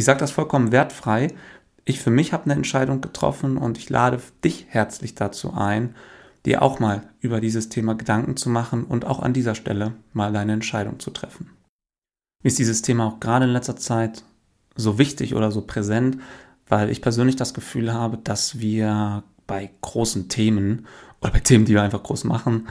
Ich 0.00 0.06
sage 0.06 0.20
das 0.20 0.30
vollkommen 0.30 0.72
wertfrei, 0.72 1.28
ich 1.84 2.00
für 2.00 2.08
mich 2.08 2.32
habe 2.32 2.44
eine 2.44 2.54
Entscheidung 2.54 3.02
getroffen 3.02 3.58
und 3.58 3.76
ich 3.76 3.90
lade 3.90 4.18
dich 4.42 4.64
herzlich 4.70 5.14
dazu 5.14 5.52
ein, 5.52 5.94
dir 6.46 6.62
auch 6.62 6.80
mal 6.80 7.02
über 7.20 7.38
dieses 7.38 7.68
Thema 7.68 7.94
Gedanken 7.94 8.34
zu 8.38 8.48
machen 8.48 8.84
und 8.84 9.04
auch 9.04 9.20
an 9.20 9.34
dieser 9.34 9.54
Stelle 9.54 9.92
mal 10.14 10.32
deine 10.32 10.54
Entscheidung 10.54 11.00
zu 11.00 11.10
treffen. 11.10 11.50
Mir 12.42 12.48
ist 12.48 12.58
dieses 12.58 12.80
Thema 12.80 13.08
auch 13.08 13.20
gerade 13.20 13.44
in 13.44 13.50
letzter 13.50 13.76
Zeit 13.76 14.24
so 14.74 14.96
wichtig 14.96 15.34
oder 15.34 15.50
so 15.50 15.60
präsent, 15.60 16.16
weil 16.66 16.88
ich 16.88 17.02
persönlich 17.02 17.36
das 17.36 17.52
Gefühl 17.52 17.92
habe, 17.92 18.16
dass 18.16 18.58
wir 18.58 19.22
bei 19.46 19.68
großen 19.82 20.30
Themen 20.30 20.86
oder 21.20 21.30
bei 21.30 21.40
Themen, 21.40 21.66
die 21.66 21.74
wir 21.74 21.82
einfach 21.82 22.04
groß 22.04 22.24
machen, 22.24 22.68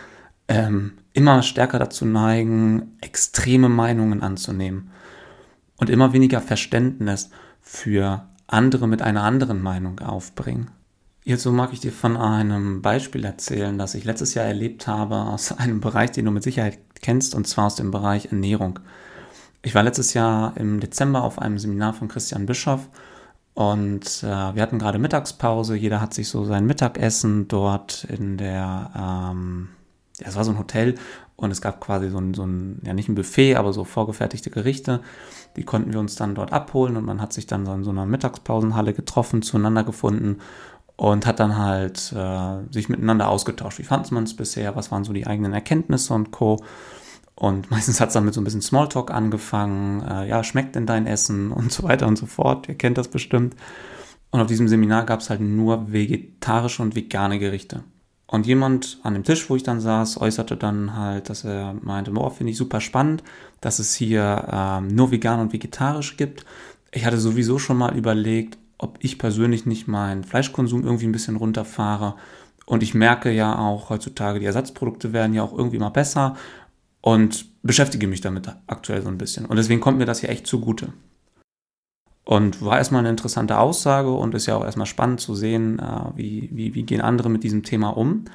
ähm, 0.48 0.94
immer 1.14 1.44
stärker 1.44 1.78
dazu 1.78 2.06
neigen, 2.06 2.98
extreme 3.02 3.70
Meinungen 3.70 4.24
anzunehmen 4.24 4.90
und 5.80 5.90
immer 5.90 6.14
weniger 6.14 6.42
Verständnis 6.42 7.30
für 7.62 8.28
andere 8.48 8.88
mit 8.88 9.02
einer 9.02 9.24
anderen 9.24 9.62
Meinung 9.62 10.00
aufbringen. 10.00 10.72
Hierzu 11.24 11.52
mag 11.52 11.74
ich 11.74 11.80
dir 11.80 11.92
von 11.92 12.18
einem 12.18 12.82
Beispiel 12.82 13.24
erzählen, 13.26 13.78
das 13.78 13.94
ich 13.94 14.04
letztes 14.04 14.34
Jahr 14.34 14.46
erlebt 14.46 14.88
habe 14.88 15.16
aus 15.16 15.52
einem 15.58 15.82
Bereich, 15.82 16.12
den 16.12 16.26
du 16.26 16.32
mit 16.32 16.44
Sicherheit 16.44 16.80
kennst, 17.02 17.36
und 17.36 17.48
zwar 17.48 17.68
aus 17.68 17.76
dem 17.76 17.92
Bereich 17.92 18.28
Ernährung. 18.28 18.80
Ich 19.62 19.76
war 19.76 19.84
letztes 19.84 20.14
Jahr 20.14 20.56
im 20.58 20.80
Dezember 20.80 21.24
auf 21.24 21.40
einem 21.40 21.60
Seminar 21.60 21.94
von 21.94 22.08
Christian 22.08 22.46
Bischoff 22.46 22.90
und 23.54 24.24
äh, 24.24 24.56
wir 24.56 24.62
hatten 24.62 24.80
gerade 24.80 25.00
Mittagspause. 25.00 25.76
Jeder 25.76 26.00
hat 26.00 26.14
sich 26.14 26.30
so 26.30 26.46
sein 26.46 26.66
Mittagessen 26.66 27.50
dort 27.50 28.06
in 28.06 28.38
der, 28.38 28.92
ähm, 28.96 29.68
es 30.22 30.36
war 30.36 30.44
so 30.44 30.52
ein 30.52 30.60
Hotel 30.60 30.96
und 31.36 31.52
es 31.52 31.62
gab 31.62 31.80
quasi 31.80 32.10
so 32.10 32.18
ein, 32.18 32.34
so 32.34 32.46
ein, 32.46 32.82
ja 32.86 32.94
nicht 32.94 33.10
ein 33.10 33.16
Buffet, 33.16 33.56
aber 33.56 33.74
so 33.74 33.84
vorgefertigte 33.84 34.50
Gerichte. 34.50 35.02
Die 35.56 35.64
konnten 35.64 35.94
wir 35.94 36.00
uns 36.00 36.16
dann 36.16 36.36
dort 36.36 36.54
abholen 36.54 36.98
und 36.98 37.06
man 37.06 37.22
hat 37.22 37.34
sich 37.34 37.48
dann 37.48 37.66
so 37.66 37.74
in 37.74 37.84
so 37.84 37.92
einer 37.92 38.06
Mittagspausenhalle 38.06 38.94
getroffen, 38.94 39.42
zueinander 39.42 39.84
gefunden 39.84 40.40
und 41.00 41.26
hat 41.26 41.40
dann 41.40 41.58
halt 41.58 42.14
äh, 42.14 42.74
sich 42.74 42.90
miteinander 42.90 43.30
ausgetauscht. 43.30 43.80
Wie 43.80 43.84
fand 43.84 44.12
man 44.12 44.26
es 44.26 44.36
bisher? 44.36 44.76
Was 44.76 44.92
waren 44.92 45.06
so 45.06 45.14
die 45.14 45.28
eigenen 45.28 45.54
Erkenntnisse 45.54 46.14
und 46.14 46.32
Co. 46.32 46.62
Und 47.36 47.72
meistens 47.72 48.02
hat 48.02 48.10
es 48.10 48.14
dann 48.16 48.26
mit 48.26 48.34
so 48.34 48.42
ein 48.42 48.44
bisschen 48.44 48.62
Smalltalk 48.62 49.10
angefangen. 49.10 50.02
Äh, 50.02 50.28
ja, 50.28 50.44
schmeckt 50.44 50.76
denn 50.76 50.86
dein 50.86 51.08
Essen 51.08 51.52
und 51.54 51.72
so 51.72 51.84
weiter 51.84 52.06
und 52.06 52.18
so 52.18 52.26
fort. 52.26 52.68
Ihr 52.68 52.76
kennt 52.76 52.98
das 52.98 53.08
bestimmt. 53.08 53.56
Und 54.32 54.42
auf 54.42 54.48
diesem 54.48 54.68
Seminar 54.68 55.06
gab 55.06 55.22
es 55.22 55.30
halt 55.30 55.40
nur 55.40 55.92
vegetarische 55.92 56.84
und 56.84 56.96
vegane 56.96 57.40
Gerichte. 57.40 57.84
Und 58.32 58.46
jemand 58.46 59.00
an 59.02 59.16
dem 59.16 59.24
Tisch, 59.24 59.50
wo 59.50 59.56
ich 59.56 59.64
dann 59.64 59.82
saß, 59.82 60.22
äußerte 60.22 60.56
dann 60.56 60.96
halt, 60.96 61.32
dass 61.32 61.44
er 61.44 61.74
meinte, 61.82 62.12
boah, 62.12 62.30
finde 62.30 62.52
ich 62.52 62.58
super 62.58 62.80
spannend, 62.80 63.24
dass 63.60 63.80
es 63.80 63.96
hier 63.96 64.48
ähm, 64.52 64.90
nur 64.90 65.10
vegan 65.10 65.40
und 65.40 65.52
vegetarisch 65.52 66.16
gibt. 66.16 66.46
Ich 66.92 67.06
hatte 67.06 67.18
sowieso 67.18 67.58
schon 67.58 67.78
mal 67.78 67.98
überlegt, 67.98 68.60
ob 68.78 69.00
ich 69.02 69.18
persönlich 69.18 69.66
nicht 69.66 69.88
meinen 69.88 70.24
Fleischkonsum 70.24 70.84
irgendwie 70.84 71.08
ein 71.08 71.12
bisschen 71.12 71.38
runterfahre. 71.38 72.18
Und 72.68 72.84
ich 72.84 72.94
merke 72.94 73.32
ja 73.32 73.58
auch 73.58 73.90
heutzutage, 73.90 74.40
die 74.40 74.46
Ersatzprodukte 74.46 75.12
werden 75.12 75.34
ja 75.34 75.42
auch 75.42 75.58
irgendwie 75.58 75.78
immer 75.78 75.90
besser 75.90 76.36
und 77.02 77.48
beschäftige 77.64 78.06
mich 78.06 78.22
damit 78.22 78.48
aktuell 78.68 79.02
so 79.02 79.08
ein 79.08 79.18
bisschen. 79.18 79.48
Und 79.48 79.56
deswegen 79.56 79.82
kommt 79.82 79.98
mir 79.98 80.06
das 80.06 80.20
hier 80.20 80.30
echt 80.30 80.46
zugute. 80.46 80.94
Und 82.26 82.64
war 82.64 82.78
erstmal 82.78 83.00
eine 83.00 83.10
interessante 83.10 83.58
Aussage 83.58 84.12
und 84.12 84.36
ist 84.36 84.46
ja 84.46 84.56
auch 84.56 84.64
erstmal 84.64 84.86
spannend 84.86 85.20
zu 85.20 85.34
sehen, 85.34 85.80
äh, 85.80 86.16
wie, 86.16 86.50
wie, 86.52 86.76
wie 86.76 86.84
gehen 86.84 87.02
andere 87.02 87.30
mit 87.30 87.44
diesem 87.44 87.64
Thema 87.64 87.90
um. 87.90 88.26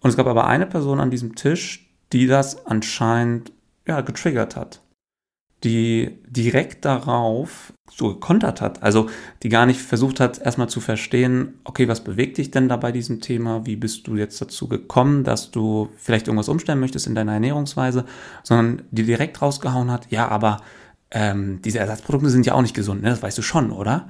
Und 0.00 0.10
es 0.10 0.16
gab 0.16 0.26
aber 0.26 0.46
eine 0.46 0.66
Person 0.66 1.00
an 1.00 1.10
diesem 1.10 1.36
Tisch, 1.36 1.90
die 2.12 2.26
das 2.26 2.66
anscheinend 2.66 3.52
ja, 3.86 4.00
getriggert 4.00 4.56
hat. 4.56 4.80
Die 5.64 6.18
direkt 6.26 6.84
darauf 6.84 7.72
so 7.90 8.08
gekontert 8.08 8.60
hat. 8.60 8.82
Also 8.82 9.08
die 9.42 9.48
gar 9.48 9.64
nicht 9.64 9.80
versucht 9.80 10.20
hat, 10.20 10.38
erstmal 10.38 10.68
zu 10.68 10.80
verstehen, 10.80 11.54
okay, 11.64 11.88
was 11.88 12.04
bewegt 12.04 12.38
dich 12.38 12.50
denn 12.50 12.68
da 12.68 12.76
bei 12.76 12.92
diesem 12.92 13.20
Thema? 13.20 13.64
Wie 13.64 13.76
bist 13.76 14.06
du 14.06 14.16
jetzt 14.16 14.40
dazu 14.40 14.68
gekommen, 14.68 15.24
dass 15.24 15.50
du 15.50 15.88
vielleicht 15.96 16.26
irgendwas 16.26 16.48
umstellen 16.48 16.80
möchtest 16.80 17.06
in 17.06 17.14
deiner 17.14 17.32
Ernährungsweise? 17.32 18.04
Sondern 18.42 18.82
die 18.90 19.04
direkt 19.04 19.40
rausgehauen 19.40 19.90
hat, 19.90 20.10
ja, 20.10 20.28
aber 20.28 20.58
ähm, 21.10 21.60
diese 21.62 21.78
Ersatzprodukte 21.78 22.30
sind 22.30 22.46
ja 22.46 22.54
auch 22.54 22.62
nicht 22.62 22.74
gesund, 22.74 23.02
ne? 23.02 23.10
das 23.10 23.22
weißt 23.22 23.38
du 23.38 23.42
schon, 23.42 23.70
oder? 23.70 24.08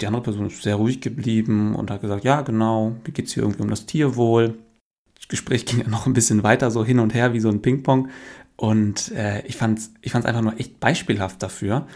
Die 0.00 0.06
andere 0.06 0.22
Person 0.22 0.46
ist 0.46 0.62
sehr 0.62 0.76
ruhig 0.76 1.00
geblieben 1.00 1.74
und 1.74 1.90
hat 1.90 2.02
gesagt, 2.02 2.24
ja, 2.24 2.42
genau, 2.42 2.96
mir 3.04 3.12
geht 3.12 3.26
es 3.26 3.34
hier 3.34 3.42
irgendwie 3.42 3.62
um 3.62 3.70
das 3.70 3.86
Tierwohl. 3.86 4.58
Das 5.14 5.28
Gespräch 5.28 5.64
ging 5.64 5.80
ja 5.80 5.88
noch 5.88 6.06
ein 6.06 6.12
bisschen 6.12 6.42
weiter 6.42 6.70
so 6.70 6.84
hin 6.84 6.98
und 6.98 7.14
her 7.14 7.32
wie 7.32 7.40
so 7.40 7.48
ein 7.48 7.62
Ping-Pong. 7.62 8.08
Und 8.56 9.12
äh, 9.12 9.46
ich 9.46 9.56
fand 9.56 9.78
es 9.78 9.92
ich 10.00 10.12
fand's 10.12 10.26
einfach 10.26 10.42
nur 10.42 10.58
echt 10.58 10.80
beispielhaft 10.80 11.42
dafür, 11.42 11.86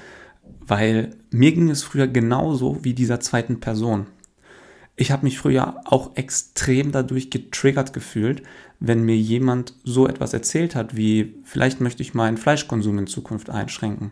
weil 0.61 1.17
mir 1.31 1.53
ging 1.53 1.71
es 1.71 1.83
früher 1.83 2.07
genauso 2.07 2.85
wie 2.85 2.95
dieser 2.95 3.21
zweiten 3.21 3.61
Person. 3.61 4.07
Ich 5.01 5.11
habe 5.11 5.25
mich 5.25 5.39
früher 5.39 5.81
auch 5.87 6.15
extrem 6.17 6.93
dadurch 6.93 7.31
getriggert 7.31 7.95
gefühlt, 7.95 8.43
wenn 8.81 9.03
mir 9.03 9.17
jemand 9.17 9.73
so 9.83 10.07
etwas 10.07 10.35
erzählt 10.35 10.75
hat, 10.75 10.95
wie 10.95 11.37
vielleicht 11.43 11.81
möchte 11.81 12.03
ich 12.03 12.13
meinen 12.13 12.37
Fleischkonsum 12.37 12.99
in 12.99 13.07
Zukunft 13.07 13.49
einschränken. 13.49 14.11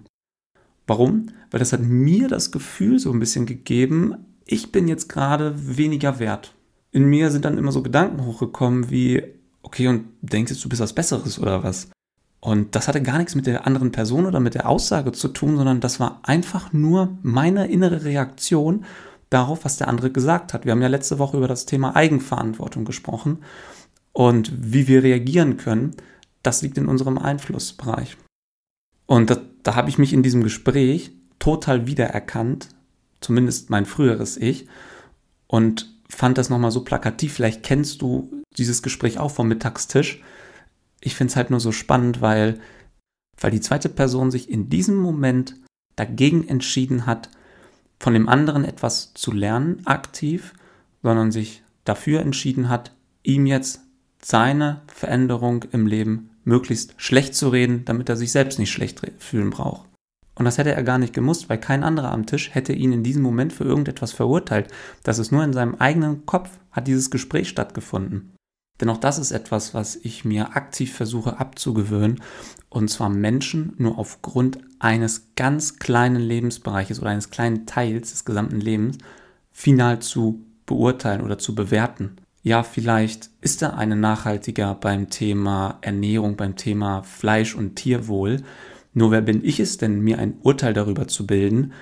Warum? 0.86 1.26
Weil 1.50 1.60
das 1.60 1.74
hat 1.74 1.82
mir 1.82 2.26
das 2.28 2.52
Gefühl 2.52 2.98
so 2.98 3.12
ein 3.12 3.20
bisschen 3.20 3.44
gegeben, 3.44 4.14
ich 4.46 4.72
bin 4.72 4.88
jetzt 4.88 5.10
gerade 5.10 5.52
weniger 5.76 6.20
wert. 6.20 6.54
In 6.90 7.04
mir 7.04 7.30
sind 7.30 7.44
dann 7.44 7.58
immer 7.58 7.70
so 7.70 7.82
Gedanken 7.82 8.24
hochgekommen 8.24 8.88
wie, 8.88 9.22
okay, 9.60 9.88
und 9.88 10.06
denkst 10.22 10.52
jetzt, 10.52 10.64
du 10.64 10.70
bist 10.70 10.80
was 10.80 10.94
Besseres 10.94 11.38
oder 11.38 11.62
was? 11.62 11.90
Und 12.40 12.74
das 12.74 12.88
hatte 12.88 13.02
gar 13.02 13.18
nichts 13.18 13.34
mit 13.34 13.46
der 13.46 13.66
anderen 13.66 13.92
Person 13.92 14.24
oder 14.24 14.40
mit 14.40 14.54
der 14.54 14.66
Aussage 14.66 15.12
zu 15.12 15.28
tun, 15.28 15.58
sondern 15.58 15.80
das 15.80 16.00
war 16.00 16.20
einfach 16.22 16.72
nur 16.72 17.18
meine 17.20 17.66
innere 17.66 18.04
Reaktion 18.04 18.86
darauf, 19.30 19.64
was 19.64 19.76
der 19.76 19.88
andere 19.88 20.10
gesagt 20.10 20.52
hat. 20.52 20.64
Wir 20.64 20.72
haben 20.72 20.82
ja 20.82 20.88
letzte 20.88 21.18
Woche 21.18 21.36
über 21.36 21.48
das 21.48 21.66
Thema 21.66 21.96
Eigenverantwortung 21.96 22.84
gesprochen 22.84 23.38
und 24.12 24.52
wie 24.56 24.88
wir 24.88 25.02
reagieren 25.02 25.56
können. 25.56 25.94
Das 26.42 26.62
liegt 26.62 26.78
in 26.78 26.88
unserem 26.88 27.18
Einflussbereich. 27.18 28.16
Und 29.06 29.30
das, 29.30 29.40
da 29.62 29.74
habe 29.74 29.88
ich 29.88 29.98
mich 29.98 30.12
in 30.12 30.22
diesem 30.22 30.42
Gespräch 30.42 31.12
total 31.38 31.86
wiedererkannt, 31.86 32.68
zumindest 33.20 33.70
mein 33.70 33.86
früheres 33.86 34.36
Ich, 34.36 34.66
und 35.46 35.94
fand 36.08 36.38
das 36.38 36.50
nochmal 36.50 36.70
so 36.70 36.84
plakativ. 36.84 37.34
Vielleicht 37.34 37.62
kennst 37.62 38.02
du 38.02 38.42
dieses 38.56 38.82
Gespräch 38.82 39.18
auch 39.18 39.30
vom 39.30 39.48
Mittagstisch 39.48 40.22
ich 41.00 41.14
finde 41.14 41.30
es 41.30 41.36
halt 41.36 41.50
nur 41.50 41.60
so 41.60 41.72
spannend, 41.72 42.20
weil, 42.20 42.60
weil 43.40 43.50
die 43.50 43.60
zweite 43.60 43.88
Person 43.88 44.30
sich 44.30 44.50
in 44.50 44.68
diesem 44.68 44.96
Moment 44.96 45.54
dagegen 45.96 46.46
entschieden 46.48 47.06
hat, 47.06 47.30
von 47.98 48.14
dem 48.14 48.28
anderen 48.28 48.64
etwas 48.64 49.12
zu 49.14 49.32
lernen, 49.32 49.82
aktiv, 49.86 50.54
sondern 51.02 51.32
sich 51.32 51.62
dafür 51.84 52.20
entschieden 52.20 52.68
hat, 52.68 52.92
ihm 53.22 53.46
jetzt 53.46 53.80
seine 54.22 54.82
Veränderung 54.86 55.64
im 55.72 55.86
Leben 55.86 56.30
möglichst 56.44 56.94
schlecht 56.96 57.34
zu 57.34 57.48
reden, 57.48 57.84
damit 57.84 58.08
er 58.08 58.16
sich 58.16 58.32
selbst 58.32 58.58
nicht 58.58 58.72
schlecht 58.72 59.00
fühlen 59.18 59.50
braucht. 59.50 59.88
Und 60.34 60.44
das 60.44 60.56
hätte 60.56 60.72
er 60.72 60.82
gar 60.84 60.98
nicht 60.98 61.12
gemusst, 61.12 61.48
weil 61.48 61.58
kein 61.58 61.82
anderer 61.82 62.12
am 62.12 62.26
Tisch 62.26 62.54
hätte 62.54 62.72
ihn 62.72 62.92
in 62.92 63.02
diesem 63.02 63.22
Moment 63.22 63.52
für 63.52 63.64
irgendetwas 63.64 64.12
verurteilt. 64.12 64.68
Das 65.02 65.18
ist 65.18 65.32
nur 65.32 65.42
in 65.42 65.52
seinem 65.52 65.74
eigenen 65.74 66.26
Kopf 66.26 66.50
hat 66.70 66.86
dieses 66.86 67.10
Gespräch 67.10 67.48
stattgefunden. 67.48 68.32
Denn 68.80 68.88
auch 68.90 68.98
das 68.98 69.18
ist 69.18 69.32
etwas, 69.32 69.74
was 69.74 69.96
ich 69.96 70.24
mir 70.24 70.56
aktiv 70.56 70.94
versuche 70.94 71.38
abzugewöhnen. 71.40 72.20
Und 72.68 72.88
zwar 72.88 73.08
Menschen 73.08 73.72
nur 73.78 73.98
aufgrund 73.98 74.58
eines 74.78 75.34
ganz 75.34 75.78
kleinen 75.78 76.22
Lebensbereiches 76.22 77.00
oder 77.00 77.10
eines 77.10 77.30
kleinen 77.30 77.66
Teils 77.66 78.10
des 78.10 78.24
gesamten 78.24 78.60
Lebens 78.60 78.98
final 79.50 79.98
zu 79.98 80.44
beurteilen 80.66 81.22
oder 81.22 81.38
zu 81.38 81.54
bewerten. 81.54 82.16
Ja, 82.42 82.62
vielleicht 82.62 83.30
ist 83.40 83.62
der 83.62 83.76
eine 83.76 83.96
nachhaltiger 83.96 84.74
beim 84.74 85.10
Thema 85.10 85.78
Ernährung, 85.80 86.36
beim 86.36 86.54
Thema 86.54 87.02
Fleisch 87.02 87.54
und 87.54 87.74
Tierwohl. 87.74 88.42
Nur 88.94 89.10
wer 89.10 89.20
bin 89.20 89.44
ich 89.44 89.58
es 89.58 89.78
denn, 89.78 90.00
mir 90.00 90.18
ein 90.18 90.38
Urteil 90.42 90.72
darüber 90.72 91.08
zu 91.08 91.26
bilden, 91.26 91.72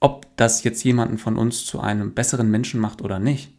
ob 0.00 0.26
das 0.36 0.64
jetzt 0.64 0.82
jemanden 0.82 1.18
von 1.18 1.36
uns 1.36 1.64
zu 1.64 1.78
einem 1.78 2.14
besseren 2.14 2.50
Menschen 2.50 2.80
macht 2.80 3.02
oder 3.02 3.20
nicht? 3.20 3.52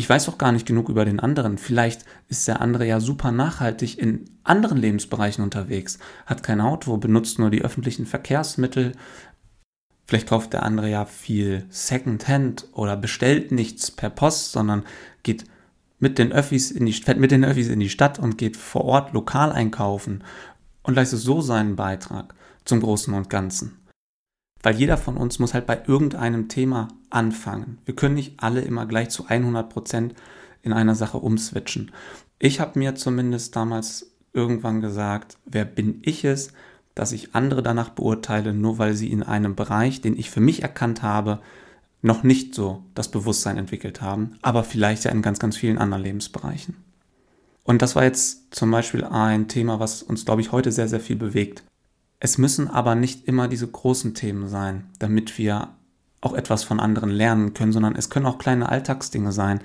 Ich 0.00 0.08
weiß 0.08 0.24
doch 0.24 0.38
gar 0.38 0.50
nicht 0.50 0.64
genug 0.64 0.88
über 0.88 1.04
den 1.04 1.20
anderen. 1.20 1.58
Vielleicht 1.58 2.06
ist 2.30 2.48
der 2.48 2.62
andere 2.62 2.86
ja 2.86 3.00
super 3.00 3.32
nachhaltig 3.32 3.98
in 3.98 4.24
anderen 4.44 4.78
Lebensbereichen 4.78 5.44
unterwegs, 5.44 5.98
hat 6.24 6.42
kein 6.42 6.62
Auto, 6.62 6.96
benutzt 6.96 7.38
nur 7.38 7.50
die 7.50 7.60
öffentlichen 7.60 8.06
Verkehrsmittel. 8.06 8.92
Vielleicht 10.06 10.30
kauft 10.30 10.54
der 10.54 10.62
andere 10.62 10.88
ja 10.88 11.04
viel 11.04 11.66
Secondhand 11.68 12.66
oder 12.72 12.96
bestellt 12.96 13.52
nichts 13.52 13.90
per 13.90 14.08
Post, 14.08 14.52
sondern 14.52 14.84
geht 15.22 15.44
mit 15.98 16.18
den 16.18 16.32
Öffis 16.32 16.70
in 16.70 16.86
die, 16.86 16.94
fährt 16.94 17.18
mit 17.18 17.30
den 17.30 17.44
Öffis 17.44 17.68
in 17.68 17.78
die 17.78 17.90
Stadt 17.90 18.18
und 18.18 18.38
geht 18.38 18.56
vor 18.56 18.86
Ort 18.86 19.12
lokal 19.12 19.52
einkaufen 19.52 20.24
und 20.82 20.94
leistet 20.94 21.20
so 21.20 21.42
seinen 21.42 21.76
Beitrag 21.76 22.34
zum 22.64 22.80
Großen 22.80 23.12
und 23.12 23.28
Ganzen. 23.28 23.76
Weil 24.62 24.76
jeder 24.76 24.96
von 24.96 25.16
uns 25.16 25.38
muss 25.38 25.54
halt 25.54 25.66
bei 25.66 25.82
irgendeinem 25.86 26.48
Thema 26.48 26.88
anfangen. 27.08 27.78
Wir 27.84 27.96
können 27.96 28.14
nicht 28.14 28.34
alle 28.42 28.60
immer 28.60 28.86
gleich 28.86 29.08
zu 29.08 29.26
100 29.26 29.70
Prozent 29.70 30.14
in 30.62 30.72
einer 30.72 30.94
Sache 30.94 31.18
umswitchen. 31.18 31.92
Ich 32.38 32.60
habe 32.60 32.78
mir 32.78 32.94
zumindest 32.94 33.56
damals 33.56 34.12
irgendwann 34.32 34.80
gesagt, 34.80 35.38
wer 35.44 35.64
bin 35.64 36.00
ich 36.02 36.24
es, 36.24 36.52
dass 36.94 37.12
ich 37.12 37.34
andere 37.34 37.62
danach 37.62 37.90
beurteile, 37.90 38.52
nur 38.52 38.78
weil 38.78 38.94
sie 38.94 39.10
in 39.10 39.22
einem 39.22 39.56
Bereich, 39.56 40.00
den 40.00 40.18
ich 40.18 40.30
für 40.30 40.40
mich 40.40 40.62
erkannt 40.62 41.02
habe, 41.02 41.40
noch 42.02 42.22
nicht 42.22 42.54
so 42.54 42.82
das 42.94 43.10
Bewusstsein 43.10 43.58
entwickelt 43.58 44.00
haben, 44.00 44.38
aber 44.42 44.64
vielleicht 44.64 45.04
ja 45.04 45.10
in 45.10 45.22
ganz, 45.22 45.38
ganz 45.38 45.56
vielen 45.56 45.78
anderen 45.78 46.02
Lebensbereichen. 46.02 46.76
Und 47.64 47.82
das 47.82 47.94
war 47.94 48.04
jetzt 48.04 48.54
zum 48.54 48.70
Beispiel 48.70 49.04
ein 49.04 49.48
Thema, 49.48 49.80
was 49.80 50.02
uns, 50.02 50.24
glaube 50.24 50.40
ich, 50.40 50.50
heute 50.50 50.72
sehr, 50.72 50.88
sehr 50.88 51.00
viel 51.00 51.16
bewegt. 51.16 51.62
Es 52.20 52.36
müssen 52.36 52.68
aber 52.68 52.94
nicht 52.94 53.26
immer 53.26 53.48
diese 53.48 53.66
großen 53.66 54.14
Themen 54.14 54.48
sein, 54.48 54.84
damit 54.98 55.38
wir 55.38 55.70
auch 56.20 56.34
etwas 56.34 56.64
von 56.64 56.78
anderen 56.78 57.10
lernen 57.10 57.54
können, 57.54 57.72
sondern 57.72 57.96
es 57.96 58.10
können 58.10 58.26
auch 58.26 58.38
kleine 58.38 58.68
Alltagsdinge 58.68 59.32
sein, 59.32 59.60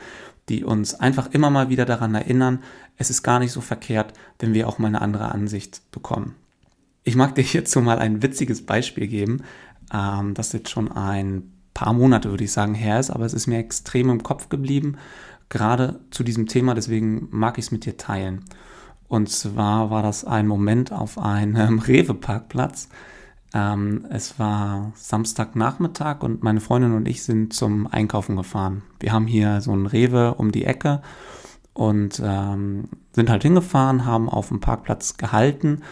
die 0.48 0.64
uns 0.64 0.96
einfach 0.96 1.32
immer 1.32 1.50
mal 1.50 1.70
wieder 1.70 1.86
daran 1.86 2.16
erinnern, 2.16 2.60
es 2.98 3.10
ist 3.10 3.24
gar 3.24 3.40
nicht 3.40 3.52
so 3.52 3.62
verkehrt, 3.62 4.14
wenn 4.40 4.54
wir 4.54 4.70
auch 4.70 4.78
mal 4.78 4.88
eine 4.88 5.02
andere 5.02 5.32
Ansicht 5.32 5.82
bekommen. 5.92 6.36
Ich 7.04 7.16
mag 7.16 7.36
dir 7.36 7.44
hierzu 7.44 7.82
mal 7.82 8.00
ein 8.00 8.24
witziges 8.24 8.66
Beispiel 8.66 9.08
geben, 9.08 9.44
ähm, 9.94 10.34
das 10.34 10.54
jetzt 10.54 10.70
schon 10.70 10.92
ein 10.92 11.52
paar 11.74 11.94
Monate, 11.94 12.30
würde 12.30 12.46
ich 12.46 12.52
sagen, 12.52 12.74
her 12.74 13.00
ist, 13.00 13.10
aber 13.10 13.26
es 13.26 13.34
ist 13.34 13.48
mir 13.48 13.60
extrem 13.60 14.10
im 14.10 14.24
Kopf 14.24 14.48
geblieben, 14.48 14.98
gerade 15.50 16.00
zu 16.10 16.24
diesem 16.24 16.48
Thema, 16.48 16.74
deswegen 16.74 17.28
mag 17.32 17.58
ich 17.58 17.66
es 17.66 17.72
mit 17.72 17.86
dir 17.86 17.98
teilen. 17.98 18.46
Und 19.08 19.30
zwar 19.30 19.90
war 19.92 20.02
das 20.02 20.26
ein 20.26 20.48
Moment 20.48 20.92
auf 20.92 21.18
einem 21.18 21.80
Rewe-Parkplatz. 21.88 22.90
Ähm, 23.54 24.06
es 24.10 24.40
war 24.40 24.92
Samstagnachmittag 24.96 26.22
und 26.22 26.44
meine 26.44 26.60
Freundin 26.62 26.94
und 26.94 27.08
ich 27.08 27.24
sind 27.24 27.54
zum 27.54 27.88
Einkaufen 27.88 28.36
gefahren. 28.36 28.84
Wir 29.00 29.14
haben 29.14 29.28
hier 29.28 29.62
so 29.62 29.74
ein 29.74 29.86
Rewe 29.86 30.36
um 30.36 30.52
die 30.52 30.66
Ecke 30.66 31.02
und 31.74 32.22
ähm, 32.24 32.90
sind 33.14 33.30
halt 33.30 33.44
hingefahren, 33.44 34.06
haben 34.06 34.30
auf 34.30 34.50
dem 34.50 34.60
Parkplatz 34.60 35.18
gehalten. 35.18 35.84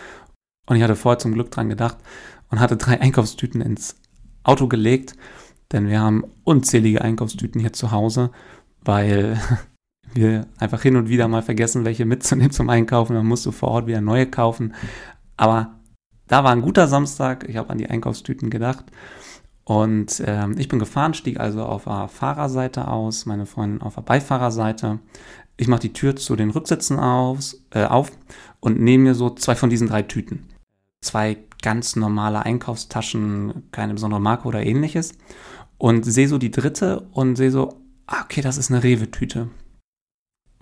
Und 0.65 0.77
ich 0.77 0.83
hatte 0.83 0.95
vorher 0.95 1.19
zum 1.19 1.33
Glück 1.33 1.51
dran 1.51 1.69
gedacht 1.69 1.97
und 2.49 2.59
hatte 2.59 2.77
drei 2.77 2.99
Einkaufstüten 3.01 3.61
ins 3.61 3.95
Auto 4.43 4.67
gelegt, 4.67 5.15
denn 5.71 5.87
wir 5.87 6.01
haben 6.01 6.23
unzählige 6.43 7.01
Einkaufstüten 7.01 7.61
hier 7.61 7.73
zu 7.73 7.91
Hause, 7.91 8.31
weil 8.81 9.39
wir 10.15 10.47
einfach 10.57 10.81
hin 10.81 10.95
und 10.95 11.09
wieder 11.09 11.27
mal 11.27 11.41
vergessen, 11.41 11.85
welche 11.85 12.05
mitzunehmen 12.05 12.51
zum 12.51 12.69
Einkaufen. 12.69 13.15
Dann 13.15 13.25
musst 13.25 13.45
du 13.45 13.51
vor 13.51 13.69
Ort 13.69 13.87
wieder 13.87 14.01
neue 14.01 14.27
kaufen. 14.27 14.73
Aber 15.37 15.75
da 16.27 16.43
war 16.43 16.51
ein 16.51 16.61
guter 16.61 16.87
Samstag. 16.87 17.47
Ich 17.47 17.57
habe 17.57 17.69
an 17.69 17.77
die 17.77 17.89
Einkaufstüten 17.89 18.49
gedacht. 18.49 18.85
Und 19.65 20.21
ähm, 20.25 20.55
ich 20.57 20.67
bin 20.67 20.79
gefahren, 20.79 21.13
stieg 21.13 21.39
also 21.39 21.63
auf 21.63 21.85
der 21.85 22.09
Fahrerseite 22.09 22.87
aus, 22.87 23.25
meine 23.25 23.45
Freundin 23.45 23.81
auf 23.81 23.95
der 23.95 24.01
Beifahrerseite. 24.01 24.99
Ich 25.55 25.67
mache 25.67 25.81
die 25.81 25.93
Tür 25.93 26.15
zu 26.15 26.35
den 26.35 26.49
Rücksitzen 26.49 26.99
aus, 26.99 27.63
äh, 27.71 27.85
auf 27.85 28.11
und 28.59 28.81
nehme 28.81 29.03
mir 29.05 29.15
so 29.15 29.29
zwei 29.29 29.55
von 29.55 29.69
diesen 29.69 29.87
drei 29.87 30.01
Tüten. 30.01 30.47
Zwei 31.01 31.37
ganz 31.61 31.95
normale 31.95 32.45
Einkaufstaschen, 32.45 33.69
keine 33.71 33.93
besondere 33.93 34.19
Marke 34.19 34.47
oder 34.49 34.65
ähnliches. 34.65 35.13
Und 35.77 36.03
sehe 36.03 36.27
so 36.27 36.37
die 36.37 36.51
dritte 36.51 37.07
und 37.13 37.37
sehe 37.37 37.51
so, 37.51 37.81
ah, 38.07 38.21
okay, 38.23 38.41
das 38.41 38.57
ist 38.57 38.69
eine 38.69 38.83
Rewe-Tüte 38.83 39.49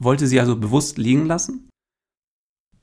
wollte 0.04 0.28
sie 0.28 0.40
also 0.40 0.56
bewusst 0.56 0.98
liegen 0.98 1.26
lassen. 1.26 1.70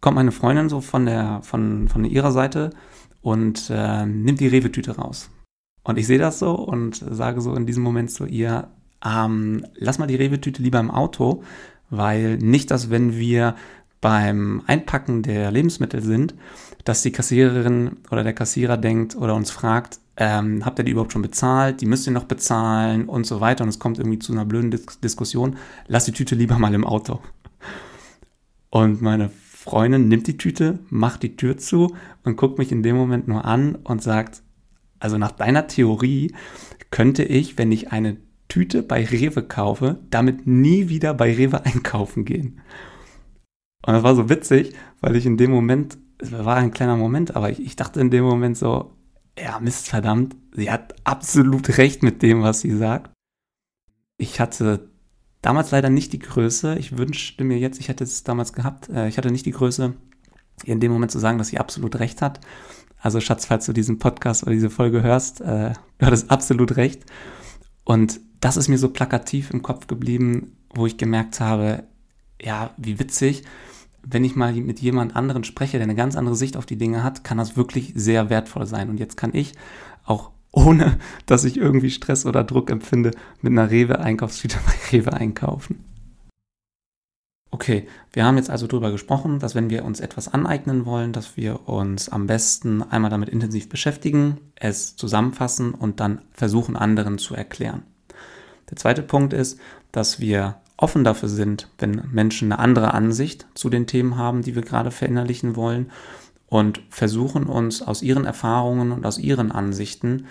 Kommt 0.01 0.15
meine 0.15 0.33
Freundin 0.33 0.69
so 0.69 0.81
von, 0.81 1.07
der, 1.07 1.43
von, 1.43 1.89
von 1.89 2.05
ihrer 2.05 2.31
Seite 2.31 2.71
und 3.21 3.69
äh, 3.71 4.07
nimmt 4.07 4.41
die 4.41 4.47
Rewe-Tüte 4.47 4.97
raus. 4.97 5.31
Und 5.83 5.99
ich 5.99 6.07
sehe 6.07 6.19
das 6.19 6.39
so 6.39 6.55
und 6.55 6.97
sage 6.97 7.41
so 7.41 7.55
in 7.55 7.67
diesem 7.67 7.83
Moment 7.83 8.11
zu 8.11 8.27
ihr, 8.27 8.69
ähm, 9.05 9.67
lass 9.75 9.99
mal 9.99 10.07
die 10.07 10.17
Rewe-Tüte 10.17 10.63
lieber 10.63 10.79
im 10.79 10.91
Auto, 10.91 11.43
weil 11.91 12.37
nicht, 12.39 12.71
dass 12.71 12.91
wenn 12.91 13.17
wir 13.17 13.57
beim 14.01 14.63
Einpacken 14.67 15.23
der 15.23 15.51
Lebensmittel 15.51 16.03
sind, 16.03 16.35
dass 16.85 17.03
die 17.03 17.11
Kassiererin 17.11 17.97
oder 18.11 18.23
der 18.23 18.35
Kassierer 18.35 18.77
denkt 18.77 19.17
oder 19.17 19.35
uns 19.35 19.51
fragt, 19.51 19.99
ähm, 20.21 20.65
habt 20.65 20.81
ihr 20.81 20.85
die 20.85 20.91
überhaupt 20.91 21.13
schon 21.13 21.23
bezahlt? 21.23 21.81
Die 21.81 21.87
müsst 21.87 22.07
ihr 22.07 22.13
noch 22.13 22.25
bezahlen 22.25 23.09
und 23.09 23.25
so 23.25 23.41
weiter. 23.41 23.63
Und 23.63 23.71
es 23.71 23.79
kommt 23.79 23.99
irgendwie 23.99 24.19
zu 24.19 24.33
einer 24.33 24.45
blöden 24.45 24.73
Dis 24.73 25.01
Diskussion. 25.01 25.57
Lass 25.87 26.07
die 26.07 26.13
Tüte 26.13 26.35
lieber 26.35 26.59
mal 26.59 26.75
im 26.75 26.85
Auto. 26.85 27.21
Und 28.69 29.01
meine 29.01 29.31
Freundin 29.31 30.09
nimmt 30.09 30.27
die 30.27 30.37
Tüte, 30.37 30.81
macht 30.91 31.23
die 31.23 31.37
Tür 31.37 31.57
zu 31.57 31.95
und 32.25 32.37
guckt 32.37 32.59
mich 32.59 32.73
in 32.73 32.83
dem 32.83 32.97
Moment 32.97 33.29
nur 33.29 33.45
an 33.45 33.77
und 33.77 34.03
sagt, 34.03 34.43
also 34.99 35.19
nach 35.19 35.31
deiner 35.31 35.69
Theorie 35.69 36.35
könnte 36.91 37.23
ich, 37.23 37.57
wenn 37.57 37.71
ich 37.71 37.93
eine 37.93 38.17
Tüte 38.49 38.83
bei 38.83 39.05
Rewe 39.05 39.43
kaufe, 39.43 40.01
damit 40.11 40.49
nie 40.49 40.89
wieder 40.89 41.15
bei 41.15 41.33
Rewe 41.33 41.65
einkaufen 41.65 42.25
gehen. 42.25 42.61
Und 43.87 43.95
das 43.95 44.03
war 44.03 44.17
so 44.17 44.29
witzig, 44.29 44.75
weil 45.01 45.15
ich 45.15 45.27
in 45.27 45.37
dem 45.37 45.53
Moment, 45.53 45.97
es 46.19 46.33
war 46.33 46.57
ein 46.57 46.73
kleiner 46.73 46.97
Moment, 46.97 47.37
aber 47.37 47.51
ich, 47.51 47.61
ich 47.61 47.77
dachte 47.77 48.01
in 48.01 48.11
dem 48.11 48.25
Moment 48.25 48.57
so, 48.57 48.98
ja, 49.43 49.59
Mist, 49.61 49.89
verdammt, 49.89 50.37
sie 50.53 50.71
hat 50.71 50.95
absolut 51.05 51.79
recht 51.79 52.03
mit 52.03 52.23
dem, 52.23 52.43
was 52.43 52.61
sie 52.61 52.77
sagt. 52.77 53.13
Ich 54.17 54.41
hatte 54.41 54.91
damals 55.43 55.71
leider 55.71 55.91
nicht 55.91 56.13
die 56.13 56.19
Größe, 56.19 56.77
ich 56.79 56.99
wünschte 56.99 57.45
mir 57.45 57.59
jetzt, 57.59 57.79
ich 57.81 57.89
hätte 57.89 58.05
es 58.05 58.25
damals 58.25 58.53
gehabt, 58.53 58.89
äh, 58.89 59.09
ich 59.09 59.19
hatte 59.19 59.31
nicht 59.31 59.47
die 59.47 59.53
Größe, 59.53 59.95
in 60.65 60.81
dem 60.81 60.93
Moment 60.93 61.13
zu 61.13 61.19
sagen, 61.19 61.39
dass 61.39 61.49
sie 61.49 61.59
absolut 61.59 61.99
recht 61.99 62.23
hat. 62.23 62.41
Also 63.01 63.21
Schatz, 63.21 63.47
falls 63.47 63.67
du 63.67 63.73
diesen 63.73 63.99
Podcast 63.99 64.43
oder 64.43 64.53
diese 64.53 64.71
Folge 64.71 65.03
hörst, 65.03 65.41
äh, 65.41 65.73
du 65.99 66.07
hattest 66.07 66.31
absolut 66.31 66.77
recht. 66.77 67.05
Und 67.85 68.21
das 68.41 68.57
ist 68.57 68.69
mir 68.69 68.79
so 68.79 68.91
plakativ 68.91 69.51
im 69.51 69.63
Kopf 69.63 69.87
geblieben, 69.87 70.57
wo 70.75 70.87
ich 70.87 70.97
gemerkt 70.97 71.41
habe, 71.41 71.85
ja, 72.41 72.75
wie 72.77 72.99
witzig, 72.99 73.45
wenn 74.03 74.25
ich 74.25 74.37
mal 74.37 74.53
mit 74.55 74.81
jemand 74.81 75.17
anderen 75.17 75.45
spreche, 75.45 75.79
der 75.79 75.85
eine 75.85 75.95
ganz 75.95 76.17
andere 76.17 76.37
Sicht 76.37 76.57
auf 76.57 76.67
die 76.67 76.79
Dinge 76.79 77.03
hat, 77.03 77.25
kann 77.25 77.39
das 77.39 77.57
wirklich 77.57 77.93
sehr 77.95 78.31
wertvoll 78.31 78.67
sein. 78.67 78.91
Und 78.91 78.99
jetzt 78.99 79.17
kann 79.17 79.35
ich 79.35 79.53
auch 80.05 80.31
ohne, 80.51 80.99
dass 81.27 81.45
ich 81.45 81.57
irgendwie 81.57 81.91
Stress 81.91 82.25
oder 82.25 82.43
Druck 82.43 82.71
empfinde, 82.71 83.11
mit 83.43 83.53
einer 83.53 83.71
Rewe-Einkaufstüte 83.71 84.59
bei 84.65 84.97
Rewe 84.97 85.13
einkaufen. 85.13 85.85
Okay, 87.51 87.89
wir 88.13 88.25
haben 88.25 88.37
jetzt 88.37 88.51
also 88.51 88.67
darüber 88.67 88.91
gesprochen, 88.91 89.39
dass 89.39 89.55
wenn 89.55 89.71
wir 89.71 89.85
uns 89.85 90.01
etwas 90.01 90.29
aneignen 90.29 90.85
wollen, 90.85 91.13
dass 91.13 91.37
wir 91.37 91.69
uns 91.69 92.09
am 92.09 92.27
besten 92.27 92.83
einmal 92.83 93.11
damit 93.11 93.31
intensiv 93.31 93.69
beschäftigen, 93.69 94.39
es 94.55 94.97
zusammenfassen 94.97 95.73
und 95.73 96.01
dann 96.01 96.23
versuchen, 96.33 96.77
anderen 96.77 97.19
zu 97.19 97.35
erklären. 97.35 97.85
Der 98.71 98.77
zweite 98.77 99.03
Punkt 99.03 99.33
ist, 99.33 99.59
dass 99.93 100.21
wir 100.21 100.57
offen 100.79 101.05
dafür 101.05 101.29
sind, 101.29 101.69
wenn 101.79 102.03
Menschen 102.11 102.51
eine 102.51 102.61
andere 102.61 102.95
Ansicht 102.95 103.47
zu 103.55 103.69
den 103.69 103.87
Themen 103.87 104.17
haben, 104.17 104.43
die 104.43 104.55
wir 104.55 104.63
gerade 104.63 104.91
verinnerlichen 104.91 105.57
wollen 105.57 105.91
und 106.47 106.81
versuchen 106.89 107.45
uns 107.45 107.83
aus 107.83 108.01
ihren 108.01 108.25
Erfahrungen 108.25 108.93
und 108.93 109.05
aus 109.05 109.19
ihren 109.19 109.53
Ansichten 109.53 110.27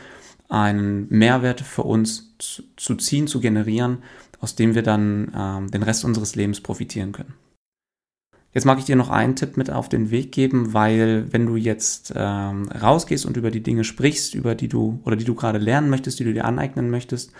einen 0.50 1.08
Mehrwert 1.10 1.62
für 1.62 1.84
uns 1.84 2.34
zu, 2.40 2.96
ziehen, 2.96 3.28
zu 3.28 3.42
generieren, 3.42 4.00
aus 4.40 4.56
dem 4.56 4.74
wir 4.74 4.84
dann 4.84 5.32
ähm, 5.36 5.70
den 5.70 5.84
Rest 5.84 6.06
unseres 6.06 6.36
Lebens 6.36 6.62
profitieren 6.62 7.12
können. 7.12 7.34
Jetzt 8.54 8.66
mag 8.66 8.80
ich 8.80 8.86
dir 8.86 8.96
noch 8.96 9.10
einen 9.10 9.36
Tipp 9.36 9.58
mit 9.58 9.70
auf 9.70 9.90
den 9.90 10.10
Weg 10.10 10.32
geben, 10.32 10.74
weil 10.74 11.32
wenn 11.32 11.46
du 11.46 11.58
jetzt 11.58 12.14
ähm, 12.16 12.70
rausgehst 12.70 13.26
und 13.26 13.36
über 13.36 13.52
die 13.52 13.62
Dinge 13.62 13.84
sprichst, 13.84 14.34
über 14.34 14.56
die 14.56 14.70
du 14.70 15.00
oder 15.04 15.18
die 15.18 15.26
du 15.26 15.36
gerade 15.36 15.60
lernen 15.60 15.90
möchtest, 15.90 16.20
die 16.20 16.24
du 16.24 16.34
dir 16.34 16.46
aneignen 16.46 16.90
möchtest, 16.90 17.34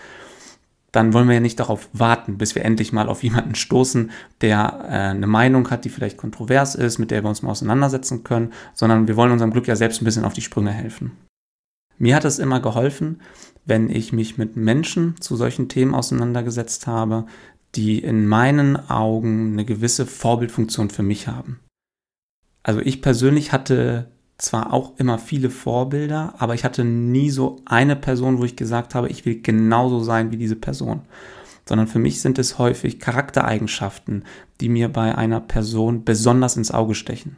dann 0.92 1.12
wollen 1.12 1.28
wir 1.28 1.34
ja 1.34 1.40
nicht 1.40 1.60
darauf 1.60 1.88
warten, 1.92 2.38
bis 2.38 2.54
wir 2.54 2.64
endlich 2.64 2.92
mal 2.92 3.08
auf 3.08 3.22
jemanden 3.22 3.54
stoßen, 3.54 4.10
der 4.40 4.84
äh, 4.84 4.92
eine 5.10 5.26
Meinung 5.26 5.70
hat, 5.70 5.84
die 5.84 5.90
vielleicht 5.90 6.16
kontrovers 6.16 6.74
ist, 6.74 6.98
mit 6.98 7.10
der 7.10 7.22
wir 7.22 7.28
uns 7.28 7.42
mal 7.42 7.50
auseinandersetzen 7.50 8.24
können, 8.24 8.52
sondern 8.74 9.06
wir 9.06 9.16
wollen 9.16 9.32
unserem 9.32 9.52
Glück 9.52 9.68
ja 9.68 9.76
selbst 9.76 10.00
ein 10.00 10.04
bisschen 10.04 10.24
auf 10.24 10.32
die 10.32 10.40
Sprünge 10.40 10.72
helfen. 10.72 11.12
Mir 11.98 12.14
hat 12.14 12.24
es 12.24 12.38
immer 12.38 12.60
geholfen, 12.60 13.20
wenn 13.64 13.90
ich 13.90 14.12
mich 14.12 14.38
mit 14.38 14.56
Menschen 14.56 15.20
zu 15.20 15.36
solchen 15.36 15.68
Themen 15.68 15.94
auseinandergesetzt 15.94 16.86
habe, 16.86 17.26
die 17.74 17.98
in 17.98 18.26
meinen 18.26 18.76
Augen 18.88 19.52
eine 19.52 19.64
gewisse 19.64 20.06
Vorbildfunktion 20.06 20.90
für 20.90 21.02
mich 21.02 21.28
haben. 21.28 21.60
Also 22.62 22.80
ich 22.80 23.02
persönlich 23.02 23.52
hatte 23.52 24.10
zwar 24.38 24.72
auch 24.72 24.96
immer 24.98 25.18
viele 25.18 25.50
Vorbilder, 25.50 26.34
aber 26.38 26.54
ich 26.54 26.64
hatte 26.64 26.84
nie 26.84 27.30
so 27.30 27.56
eine 27.64 27.96
Person, 27.96 28.38
wo 28.38 28.44
ich 28.44 28.56
gesagt 28.56 28.94
habe, 28.94 29.08
ich 29.08 29.26
will 29.26 29.42
genauso 29.42 30.00
sein 30.00 30.30
wie 30.30 30.36
diese 30.36 30.56
Person. 30.56 31.02
Sondern 31.68 31.88
für 31.88 31.98
mich 31.98 32.20
sind 32.22 32.38
es 32.38 32.58
häufig 32.58 33.00
Charaktereigenschaften, 33.00 34.24
die 34.60 34.68
mir 34.68 34.88
bei 34.88 35.14
einer 35.16 35.40
Person 35.40 36.04
besonders 36.04 36.56
ins 36.56 36.70
Auge 36.70 36.94
stechen. 36.94 37.36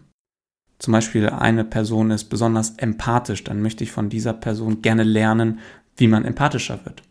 Zum 0.78 0.92
Beispiel 0.92 1.28
eine 1.28 1.64
Person 1.64 2.10
ist 2.10 2.24
besonders 2.24 2.70
empathisch, 2.76 3.44
dann 3.44 3.60
möchte 3.60 3.82
ich 3.82 3.92
von 3.92 4.08
dieser 4.08 4.32
Person 4.32 4.82
gerne 4.82 5.02
lernen, 5.02 5.58
wie 5.96 6.06
man 6.06 6.24
empathischer 6.24 6.84
wird. 6.84 7.02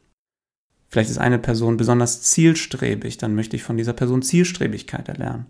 Vielleicht 0.87 1.09
ist 1.09 1.19
eine 1.19 1.37
Person 1.37 1.77
besonders 1.77 2.21
zielstrebig, 2.21 3.17
dann 3.17 3.35
möchte 3.35 3.55
ich 3.55 3.63
von 3.63 3.77
dieser 3.77 3.93
Person 3.93 4.21
Zielstrebigkeit 4.21 5.07
erlernen 5.07 5.47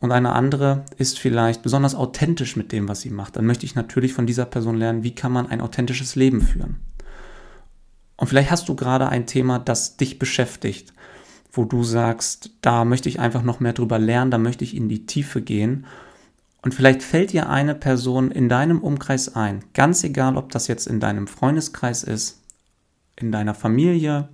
und 0.00 0.12
eine 0.12 0.32
andere 0.32 0.84
ist 0.96 1.18
vielleicht 1.18 1.62
besonders 1.62 1.94
authentisch 1.94 2.56
mit 2.56 2.70
dem, 2.70 2.88
was 2.88 3.00
sie 3.00 3.10
macht, 3.10 3.36
dann 3.36 3.46
möchte 3.46 3.66
ich 3.66 3.74
natürlich 3.74 4.12
von 4.12 4.26
dieser 4.26 4.44
Person 4.44 4.76
lernen, 4.76 5.02
wie 5.02 5.14
kann 5.14 5.32
man 5.32 5.48
ein 5.48 5.60
authentisches 5.60 6.14
Leben 6.14 6.40
führen. 6.40 6.76
Und 8.16 8.28
vielleicht 8.28 8.50
hast 8.50 8.68
du 8.68 8.76
gerade 8.76 9.08
ein 9.08 9.26
Thema, 9.26 9.58
das 9.58 9.96
dich 9.96 10.18
beschäftigt, 10.18 10.92
wo 11.52 11.64
du 11.64 11.82
sagst, 11.82 12.50
da 12.60 12.84
möchte 12.84 13.08
ich 13.08 13.18
einfach 13.18 13.42
noch 13.42 13.58
mehr 13.60 13.72
drüber 13.72 13.98
lernen, 13.98 14.30
da 14.30 14.38
möchte 14.38 14.64
ich 14.64 14.76
in 14.76 14.88
die 14.88 15.06
Tiefe 15.06 15.40
gehen. 15.42 15.86
Und 16.62 16.74
vielleicht 16.74 17.02
fällt 17.02 17.32
dir 17.32 17.48
eine 17.48 17.74
Person 17.74 18.30
in 18.30 18.48
deinem 18.48 18.80
Umkreis 18.80 19.34
ein, 19.34 19.64
ganz 19.74 20.04
egal, 20.04 20.36
ob 20.36 20.50
das 20.50 20.68
jetzt 20.68 20.86
in 20.86 21.00
deinem 21.00 21.26
Freundeskreis 21.26 22.02
ist, 22.04 22.42
in 23.16 23.32
deiner 23.32 23.54
Familie 23.54 24.28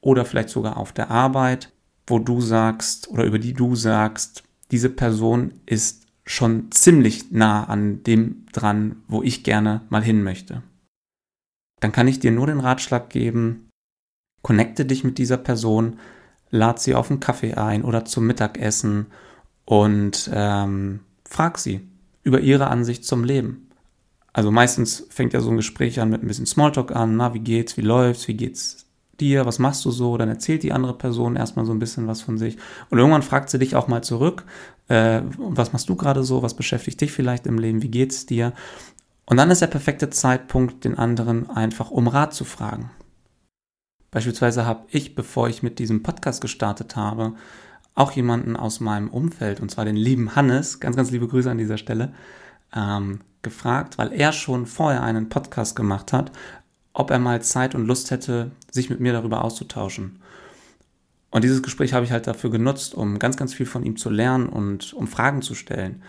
oder 0.00 0.24
vielleicht 0.24 0.48
sogar 0.48 0.76
auf 0.76 0.92
der 0.92 1.10
Arbeit, 1.10 1.70
wo 2.06 2.18
du 2.18 2.40
sagst 2.40 3.08
oder 3.08 3.24
über 3.24 3.38
die 3.38 3.52
du 3.52 3.74
sagst, 3.74 4.44
diese 4.70 4.90
Person 4.90 5.54
ist 5.66 6.06
schon 6.24 6.70
ziemlich 6.70 7.30
nah 7.30 7.64
an 7.64 8.02
dem 8.02 8.46
dran, 8.52 8.96
wo 9.08 9.22
ich 9.22 9.44
gerne 9.44 9.82
mal 9.88 10.02
hin 10.02 10.22
möchte. 10.22 10.62
Dann 11.80 11.92
kann 11.92 12.08
ich 12.08 12.20
dir 12.20 12.32
nur 12.32 12.46
den 12.46 12.60
Ratschlag 12.60 13.08
geben, 13.08 13.70
connecte 14.42 14.84
dich 14.84 15.04
mit 15.04 15.18
dieser 15.18 15.38
Person, 15.38 15.98
lad 16.50 16.80
sie 16.80 16.94
auf 16.94 17.10
einen 17.10 17.20
Kaffee 17.20 17.54
ein 17.54 17.82
oder 17.82 18.04
zum 18.04 18.26
Mittagessen 18.26 19.06
und 19.64 20.30
ähm, 20.32 21.00
frag 21.24 21.58
sie 21.58 21.80
über 22.22 22.40
ihre 22.40 22.68
Ansicht 22.68 23.04
zum 23.04 23.24
Leben. 23.24 23.68
Also 24.32 24.50
meistens 24.50 25.06
fängt 25.10 25.32
ja 25.32 25.40
so 25.40 25.50
ein 25.50 25.56
Gespräch 25.56 26.00
an 26.00 26.10
mit 26.10 26.22
ein 26.22 26.28
bisschen 26.28 26.46
Smalltalk 26.46 26.94
an, 26.94 27.16
na, 27.16 27.32
wie 27.34 27.40
geht's, 27.40 27.76
wie 27.76 27.82
läuft's, 27.82 28.28
wie 28.28 28.34
geht's 28.34 28.87
dir, 29.20 29.46
was 29.46 29.58
machst 29.58 29.84
du 29.84 29.90
so? 29.90 30.16
Dann 30.16 30.28
erzählt 30.28 30.62
die 30.62 30.72
andere 30.72 30.94
Person 30.94 31.36
erstmal 31.36 31.66
so 31.66 31.72
ein 31.72 31.78
bisschen 31.78 32.06
was 32.06 32.22
von 32.22 32.38
sich. 32.38 32.56
Und 32.90 32.98
irgendwann 32.98 33.22
fragt 33.22 33.50
sie 33.50 33.58
dich 33.58 33.76
auch 33.76 33.88
mal 33.88 34.02
zurück, 34.02 34.44
äh, 34.88 35.22
was 35.36 35.72
machst 35.72 35.88
du 35.88 35.96
gerade 35.96 36.24
so? 36.24 36.42
Was 36.42 36.54
beschäftigt 36.54 37.00
dich 37.00 37.12
vielleicht 37.12 37.46
im 37.46 37.58
Leben? 37.58 37.82
Wie 37.82 37.90
geht's 37.90 38.26
dir? 38.26 38.52
Und 39.26 39.36
dann 39.36 39.50
ist 39.50 39.60
der 39.60 39.66
perfekte 39.66 40.10
Zeitpunkt, 40.10 40.84
den 40.84 40.96
anderen 40.96 41.50
einfach 41.50 41.90
um 41.90 42.08
Rat 42.08 42.32
zu 42.32 42.44
fragen. 42.44 42.90
Beispielsweise 44.10 44.64
habe 44.64 44.84
ich, 44.90 45.14
bevor 45.14 45.48
ich 45.48 45.62
mit 45.62 45.78
diesem 45.78 46.02
Podcast 46.02 46.40
gestartet 46.40 46.96
habe, 46.96 47.34
auch 47.94 48.12
jemanden 48.12 48.56
aus 48.56 48.80
meinem 48.80 49.08
Umfeld, 49.08 49.60
und 49.60 49.70
zwar 49.70 49.84
den 49.84 49.96
lieben 49.96 50.34
Hannes, 50.34 50.80
ganz, 50.80 50.96
ganz 50.96 51.10
liebe 51.10 51.28
Grüße 51.28 51.50
an 51.50 51.58
dieser 51.58 51.76
Stelle, 51.76 52.14
ähm, 52.74 53.20
gefragt, 53.42 53.98
weil 53.98 54.12
er 54.12 54.32
schon 54.32 54.66
vorher 54.66 55.02
einen 55.02 55.28
Podcast 55.28 55.76
gemacht 55.76 56.12
hat 56.12 56.32
ob 56.98 57.12
er 57.12 57.20
mal 57.20 57.40
Zeit 57.42 57.76
und 57.76 57.86
Lust 57.86 58.10
hätte, 58.10 58.50
sich 58.70 58.90
mit 58.90 59.00
mir 59.00 59.12
darüber 59.12 59.44
auszutauschen. 59.44 60.20
Und 61.30 61.44
dieses 61.44 61.62
Gespräch 61.62 61.92
habe 61.92 62.04
ich 62.04 62.12
halt 62.12 62.26
dafür 62.26 62.50
genutzt, 62.50 62.94
um 62.94 63.18
ganz, 63.18 63.36
ganz 63.36 63.52
viel 63.52 63.66
von 63.66 63.82
ihm 63.82 63.96
zu 63.96 64.10
lernen 64.10 64.48
und 64.48 64.94
um 64.94 65.06
Fragen 65.06 65.42
zu 65.42 65.54
stellen, 65.54 66.02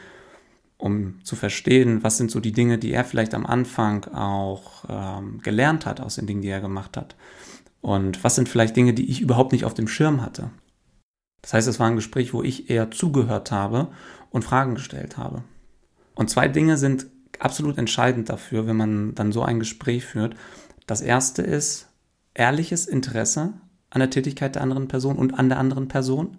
um 0.78 1.24
zu 1.24 1.36
verstehen, 1.36 2.04
was 2.04 2.18
sind 2.18 2.32
so 2.32 2.40
die 2.40 2.54
Dinge, 2.54 2.78
die 2.78 2.94
er 2.94 3.04
vielleicht 3.04 3.34
am 3.34 3.46
Anfang 3.46 4.06
auch 4.14 4.86
ähm, 4.88 5.42
gelernt 5.44 5.86
hat 5.86 6.00
aus 6.00 6.16
den 6.16 6.26
Dingen, 6.26 6.42
die 6.42 6.48
er 6.48 6.62
gemacht 6.62 6.96
hat. 6.96 7.16
Und 7.82 8.24
was 8.24 8.36
sind 8.36 8.48
vielleicht 8.48 8.76
Dinge, 8.76 8.94
die 8.94 9.10
ich 9.10 9.22
überhaupt 9.22 9.52
nicht 9.52 9.66
auf 9.66 9.74
dem 9.74 9.88
Schirm 9.88 10.22
hatte. 10.22 10.52
Das 11.42 11.54
heißt, 11.54 11.68
es 11.68 11.80
war 11.80 11.88
ein 11.88 11.96
Gespräch, 11.96 12.34
wo 12.34 12.44
ich 12.44 12.70
eher 12.70 12.92
zugehört 12.92 13.52
habe 13.52 13.90
und 14.30 14.44
Fragen 14.44 14.76
gestellt 14.76 15.18
habe. 15.18 15.44
Und 16.16 16.30
zwei 16.30 16.48
Dinge 16.48 16.78
sind 16.78 17.08
absolut 17.40 17.78
entscheidend 17.78 18.30
dafür, 18.30 18.68
wenn 18.68 18.78
man 18.78 19.16
dann 19.16 19.32
so 19.32 19.42
ein 19.42 19.60
Gespräch 19.60 20.06
führt. 20.06 20.36
Das 20.88 21.02
erste 21.02 21.42
ist 21.42 21.89
ehrliches 22.40 22.88
Interesse 22.88 23.54
an 23.90 24.00
der 24.00 24.10
Tätigkeit 24.10 24.56
der 24.56 24.64
anderen 24.64 24.88
Person 24.88 25.18
und 25.18 25.38
an 25.38 25.50
der 25.50 25.60
anderen 25.60 25.90
Person. 25.90 26.38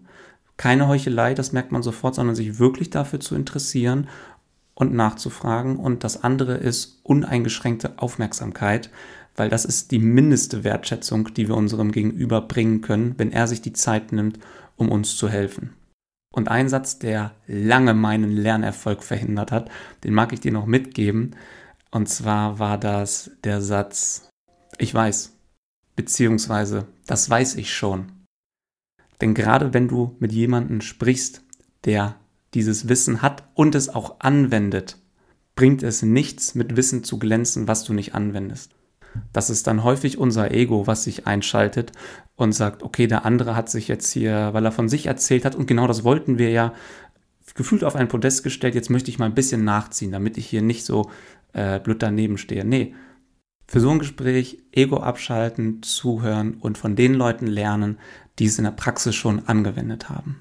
Keine 0.57 0.89
Heuchelei, 0.89 1.35
das 1.35 1.53
merkt 1.53 1.73
man 1.73 1.83
sofort, 1.83 2.15
sondern 2.15 2.35
sich 2.35 2.59
wirklich 2.59 2.91
dafür 2.91 3.21
zu 3.21 3.35
interessieren 3.35 4.09
und 4.75 4.95
nachzufragen. 4.95 5.77
Und 5.77 6.03
das 6.03 6.25
andere 6.25 6.55
ist 6.55 7.01
uneingeschränkte 7.03 7.99
Aufmerksamkeit, 7.99 8.91
weil 9.37 9.51
das 9.51 9.65
ist 9.65 9.91
die 9.91 9.99
mindeste 9.99 10.65
Wertschätzung, 10.65 11.35
die 11.35 11.49
wir 11.49 11.57
unserem 11.57 11.93
Gegenüber 11.93 12.41
bringen 12.41 12.81
können, 12.81 13.15
wenn 13.19 13.33
er 13.33 13.47
sich 13.47 13.61
die 13.61 13.75
Zeit 13.75 14.13
nimmt, 14.13 14.39
um 14.77 14.91
uns 14.91 15.17
zu 15.17 15.29
helfen. 15.29 15.75
Und 16.33 16.49
ein 16.49 16.69
Satz, 16.69 16.99
der 16.99 17.33
lange 17.47 17.93
meinen 17.93 18.31
Lernerfolg 18.31 19.03
verhindert 19.03 19.53
hat, 19.53 19.69
den 20.05 20.15
mag 20.15 20.33
ich 20.33 20.41
dir 20.41 20.53
noch 20.53 20.67
mitgeben. 20.67 21.37
Und 21.91 22.09
zwar 22.09 22.59
war 22.59 22.79
das 22.79 23.33
der 23.43 23.61
Satz, 23.61 24.29
ich 24.79 24.95
weiß, 24.95 25.40
beziehungsweise 26.01 26.87
das 27.07 27.29
weiß 27.29 27.57
ich 27.57 27.75
schon. 27.75 28.13
Denn 29.21 29.35
gerade 29.35 29.75
wenn 29.75 29.87
du 29.87 30.17
mit 30.19 30.33
jemandem 30.33 30.81
sprichst, 30.81 31.43
der 31.85 32.17
dieses 32.55 32.89
Wissen 32.89 33.21
hat 33.21 33.47
und 33.53 33.75
es 33.75 33.91
auch 33.91 34.21
anwendet, 34.21 34.97
bringt 35.57 35.83
es 35.83 36.01
nichts, 36.01 36.55
mit 36.55 36.75
Wissen 36.75 37.05
zu 37.05 37.19
glänzen, 37.19 37.69
was 37.69 37.85
du 37.85 37.93
nicht 37.93 38.15
anwendest. 38.15 38.75
Das 39.35 39.51
ist 39.51 39.67
dann 39.67 39.85
häufig 39.85 40.17
unser 40.17 40.53
Ego, 40.53 40.87
was 40.87 41.05
sich 41.05 41.27
einschaltet 41.27 41.93
und 42.35 42.53
sagt, 42.53 42.83
okay, 42.83 43.07
der 43.07 43.27
andere 43.27 43.55
hat 43.55 43.69
sich 43.69 43.87
jetzt 43.87 44.11
hier, 44.11 44.55
weil 44.55 44.65
er 44.65 44.73
von 44.73 44.89
sich 44.89 45.05
erzählt 45.05 45.45
hat 45.45 45.55
und 45.55 45.67
genau 45.67 45.87
das 45.87 46.03
wollten 46.03 46.39
wir 46.39 46.49
ja, 46.49 46.73
gefühlt 47.55 47.85
auf 47.85 47.95
ein 47.95 48.09
Podest 48.09 48.43
gestellt, 48.43 48.75
jetzt 48.75 48.89
möchte 48.89 49.11
ich 49.11 49.19
mal 49.19 49.27
ein 49.27 49.35
bisschen 49.35 49.65
nachziehen, 49.65 50.13
damit 50.13 50.39
ich 50.39 50.47
hier 50.47 50.63
nicht 50.63 50.87
so 50.87 51.11
äh, 51.53 51.79
blöd 51.79 52.03
daneben 52.03 52.39
stehe. 52.39 52.65
Nee, 52.65 52.95
für 53.71 53.79
so 53.79 53.89
ein 53.91 54.01
Gespräch 54.01 54.59
Ego 54.73 54.97
abschalten, 54.97 55.81
zuhören 55.85 56.55
und 56.55 56.77
von 56.77 56.97
den 56.97 57.15
Leuten 57.15 57.47
lernen, 57.47 58.01
die 58.41 58.47
es 58.47 58.59
in 58.59 58.65
der 58.65 58.73
Praxis 58.73 59.15
schon 59.15 59.47
angewendet 59.47 60.11
haben. 60.11 60.41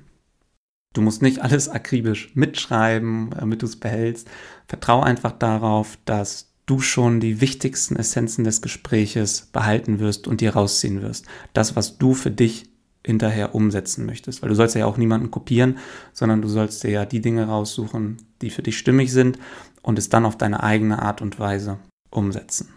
Du 0.95 1.01
musst 1.01 1.21
nicht 1.21 1.37
alles 1.37 1.69
akribisch 1.69 2.31
mitschreiben, 2.33 3.29
damit 3.29 3.61
du 3.61 3.67
es 3.67 3.75
behältst. 3.75 4.27
Vertrau 4.65 5.01
einfach 5.01 5.31
darauf, 5.31 5.99
dass 6.05 6.55
du 6.65 6.79
schon 6.79 7.19
die 7.19 7.39
wichtigsten 7.39 7.97
Essenzen 7.97 8.45
des 8.45 8.63
Gespräches 8.63 9.47
behalten 9.53 9.99
wirst 9.99 10.27
und 10.27 10.41
dir 10.41 10.55
rausziehen 10.55 11.03
wirst. 11.03 11.27
Das, 11.53 11.75
was 11.75 11.99
du 11.99 12.15
für 12.15 12.31
dich 12.31 12.65
hinterher 13.05 13.53
umsetzen 13.53 14.07
möchtest. 14.07 14.41
Weil 14.41 14.49
du 14.49 14.55
sollst 14.55 14.73
ja 14.73 14.87
auch 14.87 14.97
niemanden 14.97 15.29
kopieren, 15.29 15.77
sondern 16.13 16.41
du 16.41 16.47
sollst 16.47 16.83
dir 16.83 16.89
ja 16.89 17.05
die 17.05 17.21
Dinge 17.21 17.45
raussuchen, 17.45 18.17
die 18.41 18.49
für 18.49 18.63
dich 18.63 18.79
stimmig 18.79 19.13
sind 19.13 19.37
und 19.83 19.99
es 19.99 20.09
dann 20.09 20.25
auf 20.25 20.35
deine 20.35 20.63
eigene 20.63 20.99
Art 21.03 21.21
und 21.21 21.37
Weise 21.37 21.77
umsetzen. 22.09 22.69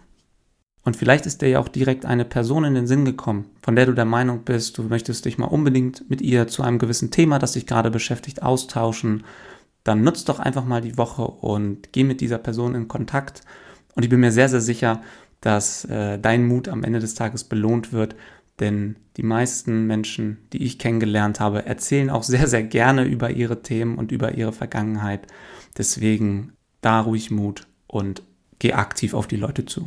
Und 0.85 0.97
vielleicht 0.97 1.27
ist 1.27 1.43
dir 1.43 1.49
ja 1.49 1.61
auch 1.61 1.69
direkt 1.69 2.05
eine 2.05 2.25
Person 2.25 2.65
in 2.65 2.75
den 2.75 2.89
Sinn 2.89 3.05
gekommen, 3.05 3.47
von 3.63 3.77
der 3.77 3.87
du 3.87 3.93
der 3.93 4.05
Meinung 4.05 4.43
bist, 4.43 4.79
du 4.79 4.83
möchtest 4.83 5.25
dich 5.25 5.39
mal 5.39 5.47
unbedingt 5.47 6.09
mit 6.11 6.21
ihr 6.21 6.49
zu 6.49 6.63
einem 6.63 6.79
gewissen 6.79 7.11
Thema, 7.11 7.39
das 7.39 7.53
dich 7.53 7.67
gerade 7.67 7.91
beschäftigt, 7.91 8.43
austauschen. 8.43 9.25
Dann 9.85 10.03
nutzt 10.03 10.29
doch 10.29 10.41
einfach 10.41 10.65
mal 10.65 10.81
die 10.81 10.99
Woche 10.99 11.23
und 11.23 11.93
geh 11.93 12.03
mit 12.03 12.21
dieser 12.21 12.39
Person 12.39 12.75
in 12.75 12.89
Kontakt 12.89 13.43
und 13.95 14.03
ich 14.03 14.09
bin 14.09 14.21
mir 14.21 14.33
sehr, 14.33 14.49
sehr 14.49 14.61
sicher, 14.61 15.03
dass 15.41 15.85
äh, 15.87 16.19
dein 16.19 16.47
Mut 16.47 16.69
am 16.69 16.85
Ende 16.85 17.01
des 17.01 17.15
Tages 17.15 17.45
belohnt 17.45 17.93
wird, 17.93 18.15
denn 18.61 18.97
die 19.17 19.23
meisten 19.23 19.87
Menschen, 19.87 20.39
die 20.53 20.63
ich 20.63 20.79
kennengelernt 20.79 21.41
habe, 21.41 21.67
erzählen 21.67 22.11
auch 22.11 22.23
sehr, 22.23 22.47
sehr 22.47 22.63
gerne 22.63 23.05
über 23.05 23.31
ihre 23.31 23.63
Themen 23.63 23.99
und 23.99 24.13
über 24.13 24.35
ihre 24.35 24.53
Vergangenheit. 24.53 25.27
Deswegen 25.77 26.53
da 26.81 27.01
ruhig 27.01 27.31
Mut 27.31 27.67
und 27.87 28.23
geh 28.59 28.73
aktiv 28.73 29.15
auf 29.15 29.27
die 29.27 29.37
Leute 29.37 29.67
zu. 29.67 29.85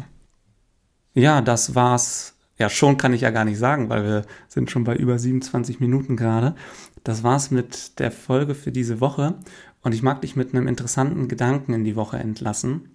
Ja, 1.16 1.42
das 1.42 1.76
war's. 1.76 2.36
Ja, 2.58 2.70
schon 2.70 2.98
kann 2.98 3.14
ich 3.14 3.22
ja 3.22 3.32
gar 3.32 3.46
nicht 3.46 3.58
sagen, 3.58 3.90
weil 3.90 4.04
wir 4.04 4.26
sind 4.48 4.70
schon 4.70 4.84
bei 4.84 4.96
über 4.96 5.18
27 5.18 5.80
Minuten 5.80 6.18
gerade. 6.18 6.56
Das 7.04 7.24
war's 7.24 7.52
mit 7.52 8.00
der 8.00 8.12
Folge 8.12 8.54
für 8.54 8.72
diese 8.72 9.00
Woche. 9.02 9.36
Und 9.82 9.94
ich 9.94 10.04
mag 10.04 10.22
dich 10.22 10.36
mit 10.36 10.54
einem 10.54 10.68
interessanten 10.68 11.28
Gedanken 11.28 11.74
in 11.74 11.84
die 11.84 11.96
Woche 11.96 12.18
entlassen. 12.18 12.90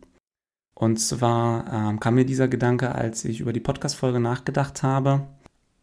Und 0.74 0.98
zwar 0.98 1.72
ähm, 1.72 2.00
kam 2.00 2.14
mir 2.14 2.24
dieser 2.24 2.48
Gedanke, 2.48 2.94
als 2.94 3.24
ich 3.24 3.40
über 3.40 3.52
die 3.52 3.60
Podcast-Folge 3.60 4.20
nachgedacht 4.20 4.82
habe. 4.82 5.26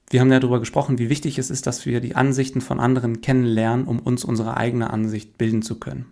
Wir 0.09 0.21
haben 0.21 0.31
ja 0.31 0.39
darüber 0.39 0.59
gesprochen, 0.59 0.99
wie 0.99 1.09
wichtig 1.09 1.37
es 1.39 1.49
ist, 1.49 1.67
dass 1.67 1.85
wir 1.85 2.01
die 2.01 2.15
Ansichten 2.15 2.61
von 2.61 2.79
anderen 2.79 3.21
kennenlernen, 3.21 3.87
um 3.87 3.99
uns 3.99 4.23
unsere 4.23 4.57
eigene 4.57 4.89
Ansicht 4.91 5.37
bilden 5.37 5.61
zu 5.61 5.79
können. 5.79 6.05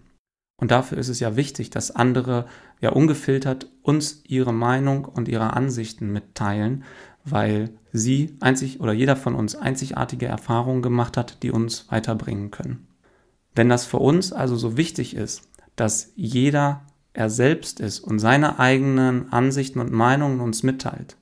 Und 0.57 0.71
dafür 0.71 0.97
ist 0.97 1.09
es 1.09 1.19
ja 1.19 1.35
wichtig, 1.35 1.69
dass 1.69 1.91
andere 1.91 2.45
ja 2.79 2.91
ungefiltert 2.91 3.69
uns 3.81 4.21
ihre 4.25 4.53
Meinung 4.53 5.05
und 5.05 5.27
ihre 5.27 5.53
Ansichten 5.53 6.11
mitteilen, 6.11 6.83
weil 7.25 7.71
sie 7.91 8.37
einzig 8.39 8.79
oder 8.79 8.93
jeder 8.93 9.15
von 9.15 9.35
uns 9.35 9.55
einzigartige 9.55 10.27
Erfahrungen 10.27 10.81
gemacht 10.81 11.17
hat, 11.17 11.43
die 11.43 11.51
uns 11.51 11.91
weiterbringen 11.91 12.51
können. 12.51 12.87
Wenn 13.53 13.69
das 13.69 13.85
für 13.85 13.97
uns 13.97 14.31
also 14.31 14.55
so 14.55 14.77
wichtig 14.77 15.15
ist, 15.15 15.49
dass 15.75 16.11
jeder 16.15 16.81
er 17.13 17.29
selbst 17.29 17.79
ist 17.79 18.01
und 18.01 18.19
seine 18.19 18.59
eigenen 18.59 19.31
Ansichten 19.31 19.79
und 19.79 19.91
Meinungen 19.91 20.41
uns 20.41 20.63
mitteilt, 20.63 21.17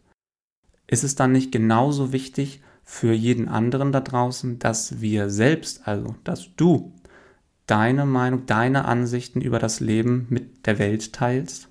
ist 0.88 1.04
es 1.04 1.16
dann 1.16 1.32
nicht 1.32 1.52
genauso 1.52 2.12
wichtig 2.12 2.62
für 2.84 3.14
jeden 3.14 3.48
anderen 3.48 3.92
da 3.92 4.02
draußen, 4.02 4.60
dass 4.60 5.00
wir 5.00 5.30
selbst, 5.30 5.88
also 5.88 6.16
dass 6.24 6.50
du 6.56 6.92
deine 7.68 8.06
Meinung, 8.06 8.46
deine 8.46 8.86
Ansichten 8.86 9.42
über 9.42 9.60
das 9.60 9.80
Leben 9.80 10.28
mit 10.30 10.66
der 10.66 10.80
Welt 10.80 11.14
teilst? 11.14 11.70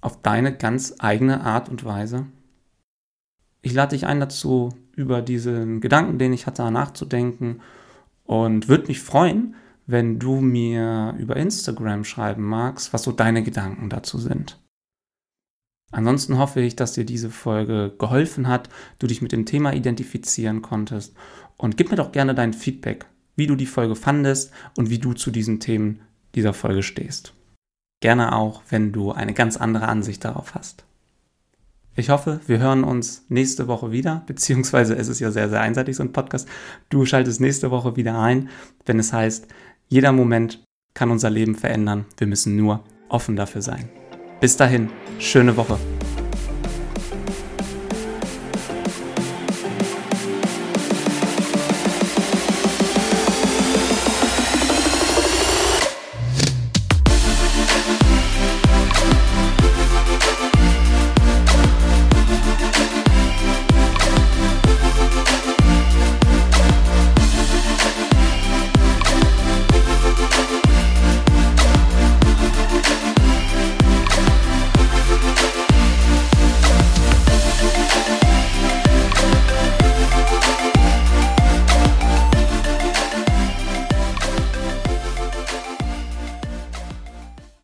Auf 0.00 0.22
deine 0.22 0.56
ganz 0.56 0.94
eigene 0.98 1.42
Art 1.42 1.68
und 1.68 1.84
Weise? 1.84 2.26
Ich 3.62 3.74
lade 3.74 3.94
dich 3.94 4.06
ein 4.06 4.20
dazu, 4.20 4.70
über 4.96 5.22
diesen 5.22 5.80
Gedanken, 5.80 6.18
den 6.18 6.32
ich 6.32 6.46
hatte, 6.46 6.70
nachzudenken 6.70 7.60
und 8.24 8.68
würde 8.68 8.88
mich 8.88 9.00
freuen, 9.00 9.54
wenn 9.86 10.18
du 10.18 10.40
mir 10.40 11.14
über 11.18 11.36
Instagram 11.36 12.04
schreiben 12.04 12.44
magst, 12.44 12.92
was 12.92 13.02
so 13.02 13.12
deine 13.12 13.42
Gedanken 13.42 13.90
dazu 13.90 14.18
sind. 14.18 14.60
Ansonsten 15.90 16.38
hoffe 16.38 16.60
ich, 16.60 16.76
dass 16.76 16.92
dir 16.92 17.04
diese 17.04 17.30
Folge 17.30 17.94
geholfen 17.98 18.46
hat, 18.46 18.68
du 19.00 19.08
dich 19.08 19.22
mit 19.22 19.32
dem 19.32 19.46
Thema 19.46 19.74
identifizieren 19.74 20.62
konntest 20.62 21.16
und 21.56 21.76
gib 21.76 21.90
mir 21.90 21.96
doch 21.96 22.12
gerne 22.12 22.34
dein 22.34 22.52
Feedback, 22.52 23.06
wie 23.36 23.46
du 23.46 23.56
die 23.56 23.66
Folge 23.66 23.96
fandest 23.96 24.52
und 24.76 24.90
wie 24.90 24.98
du 24.98 25.12
zu 25.12 25.30
diesen 25.30 25.60
Themen 25.60 26.00
dieser 26.34 26.52
Folge 26.52 26.82
stehst. 26.82 27.34
Gerne 28.00 28.34
auch, 28.34 28.62
wenn 28.70 28.92
du 28.92 29.12
eine 29.12 29.34
ganz 29.34 29.56
andere 29.56 29.88
Ansicht 29.88 30.24
darauf 30.24 30.54
hast. 30.54 30.84
Ich 31.96 32.08
hoffe, 32.08 32.40
wir 32.46 32.58
hören 32.58 32.84
uns 32.84 33.26
nächste 33.28 33.68
Woche 33.68 33.92
wieder, 33.92 34.22
beziehungsweise 34.26 34.96
es 34.96 35.08
ist 35.08 35.20
ja 35.20 35.30
sehr, 35.30 35.48
sehr 35.48 35.60
einseitig, 35.60 35.96
so 35.96 36.02
ein 36.02 36.12
Podcast. 36.12 36.48
Du 36.88 37.04
schaltest 37.04 37.40
nächste 37.40 37.70
Woche 37.70 37.96
wieder 37.96 38.18
ein, 38.18 38.48
wenn 38.86 38.98
es 38.98 39.12
heißt, 39.12 39.46
jeder 39.88 40.12
Moment 40.12 40.62
kann 40.94 41.10
unser 41.10 41.30
Leben 41.30 41.54
verändern. 41.54 42.06
Wir 42.16 42.26
müssen 42.26 42.56
nur 42.56 42.84
offen 43.08 43.36
dafür 43.36 43.62
sein. 43.62 43.88
Bis 44.40 44.56
dahin, 44.56 44.88
schöne 45.18 45.56
Woche. 45.56 45.78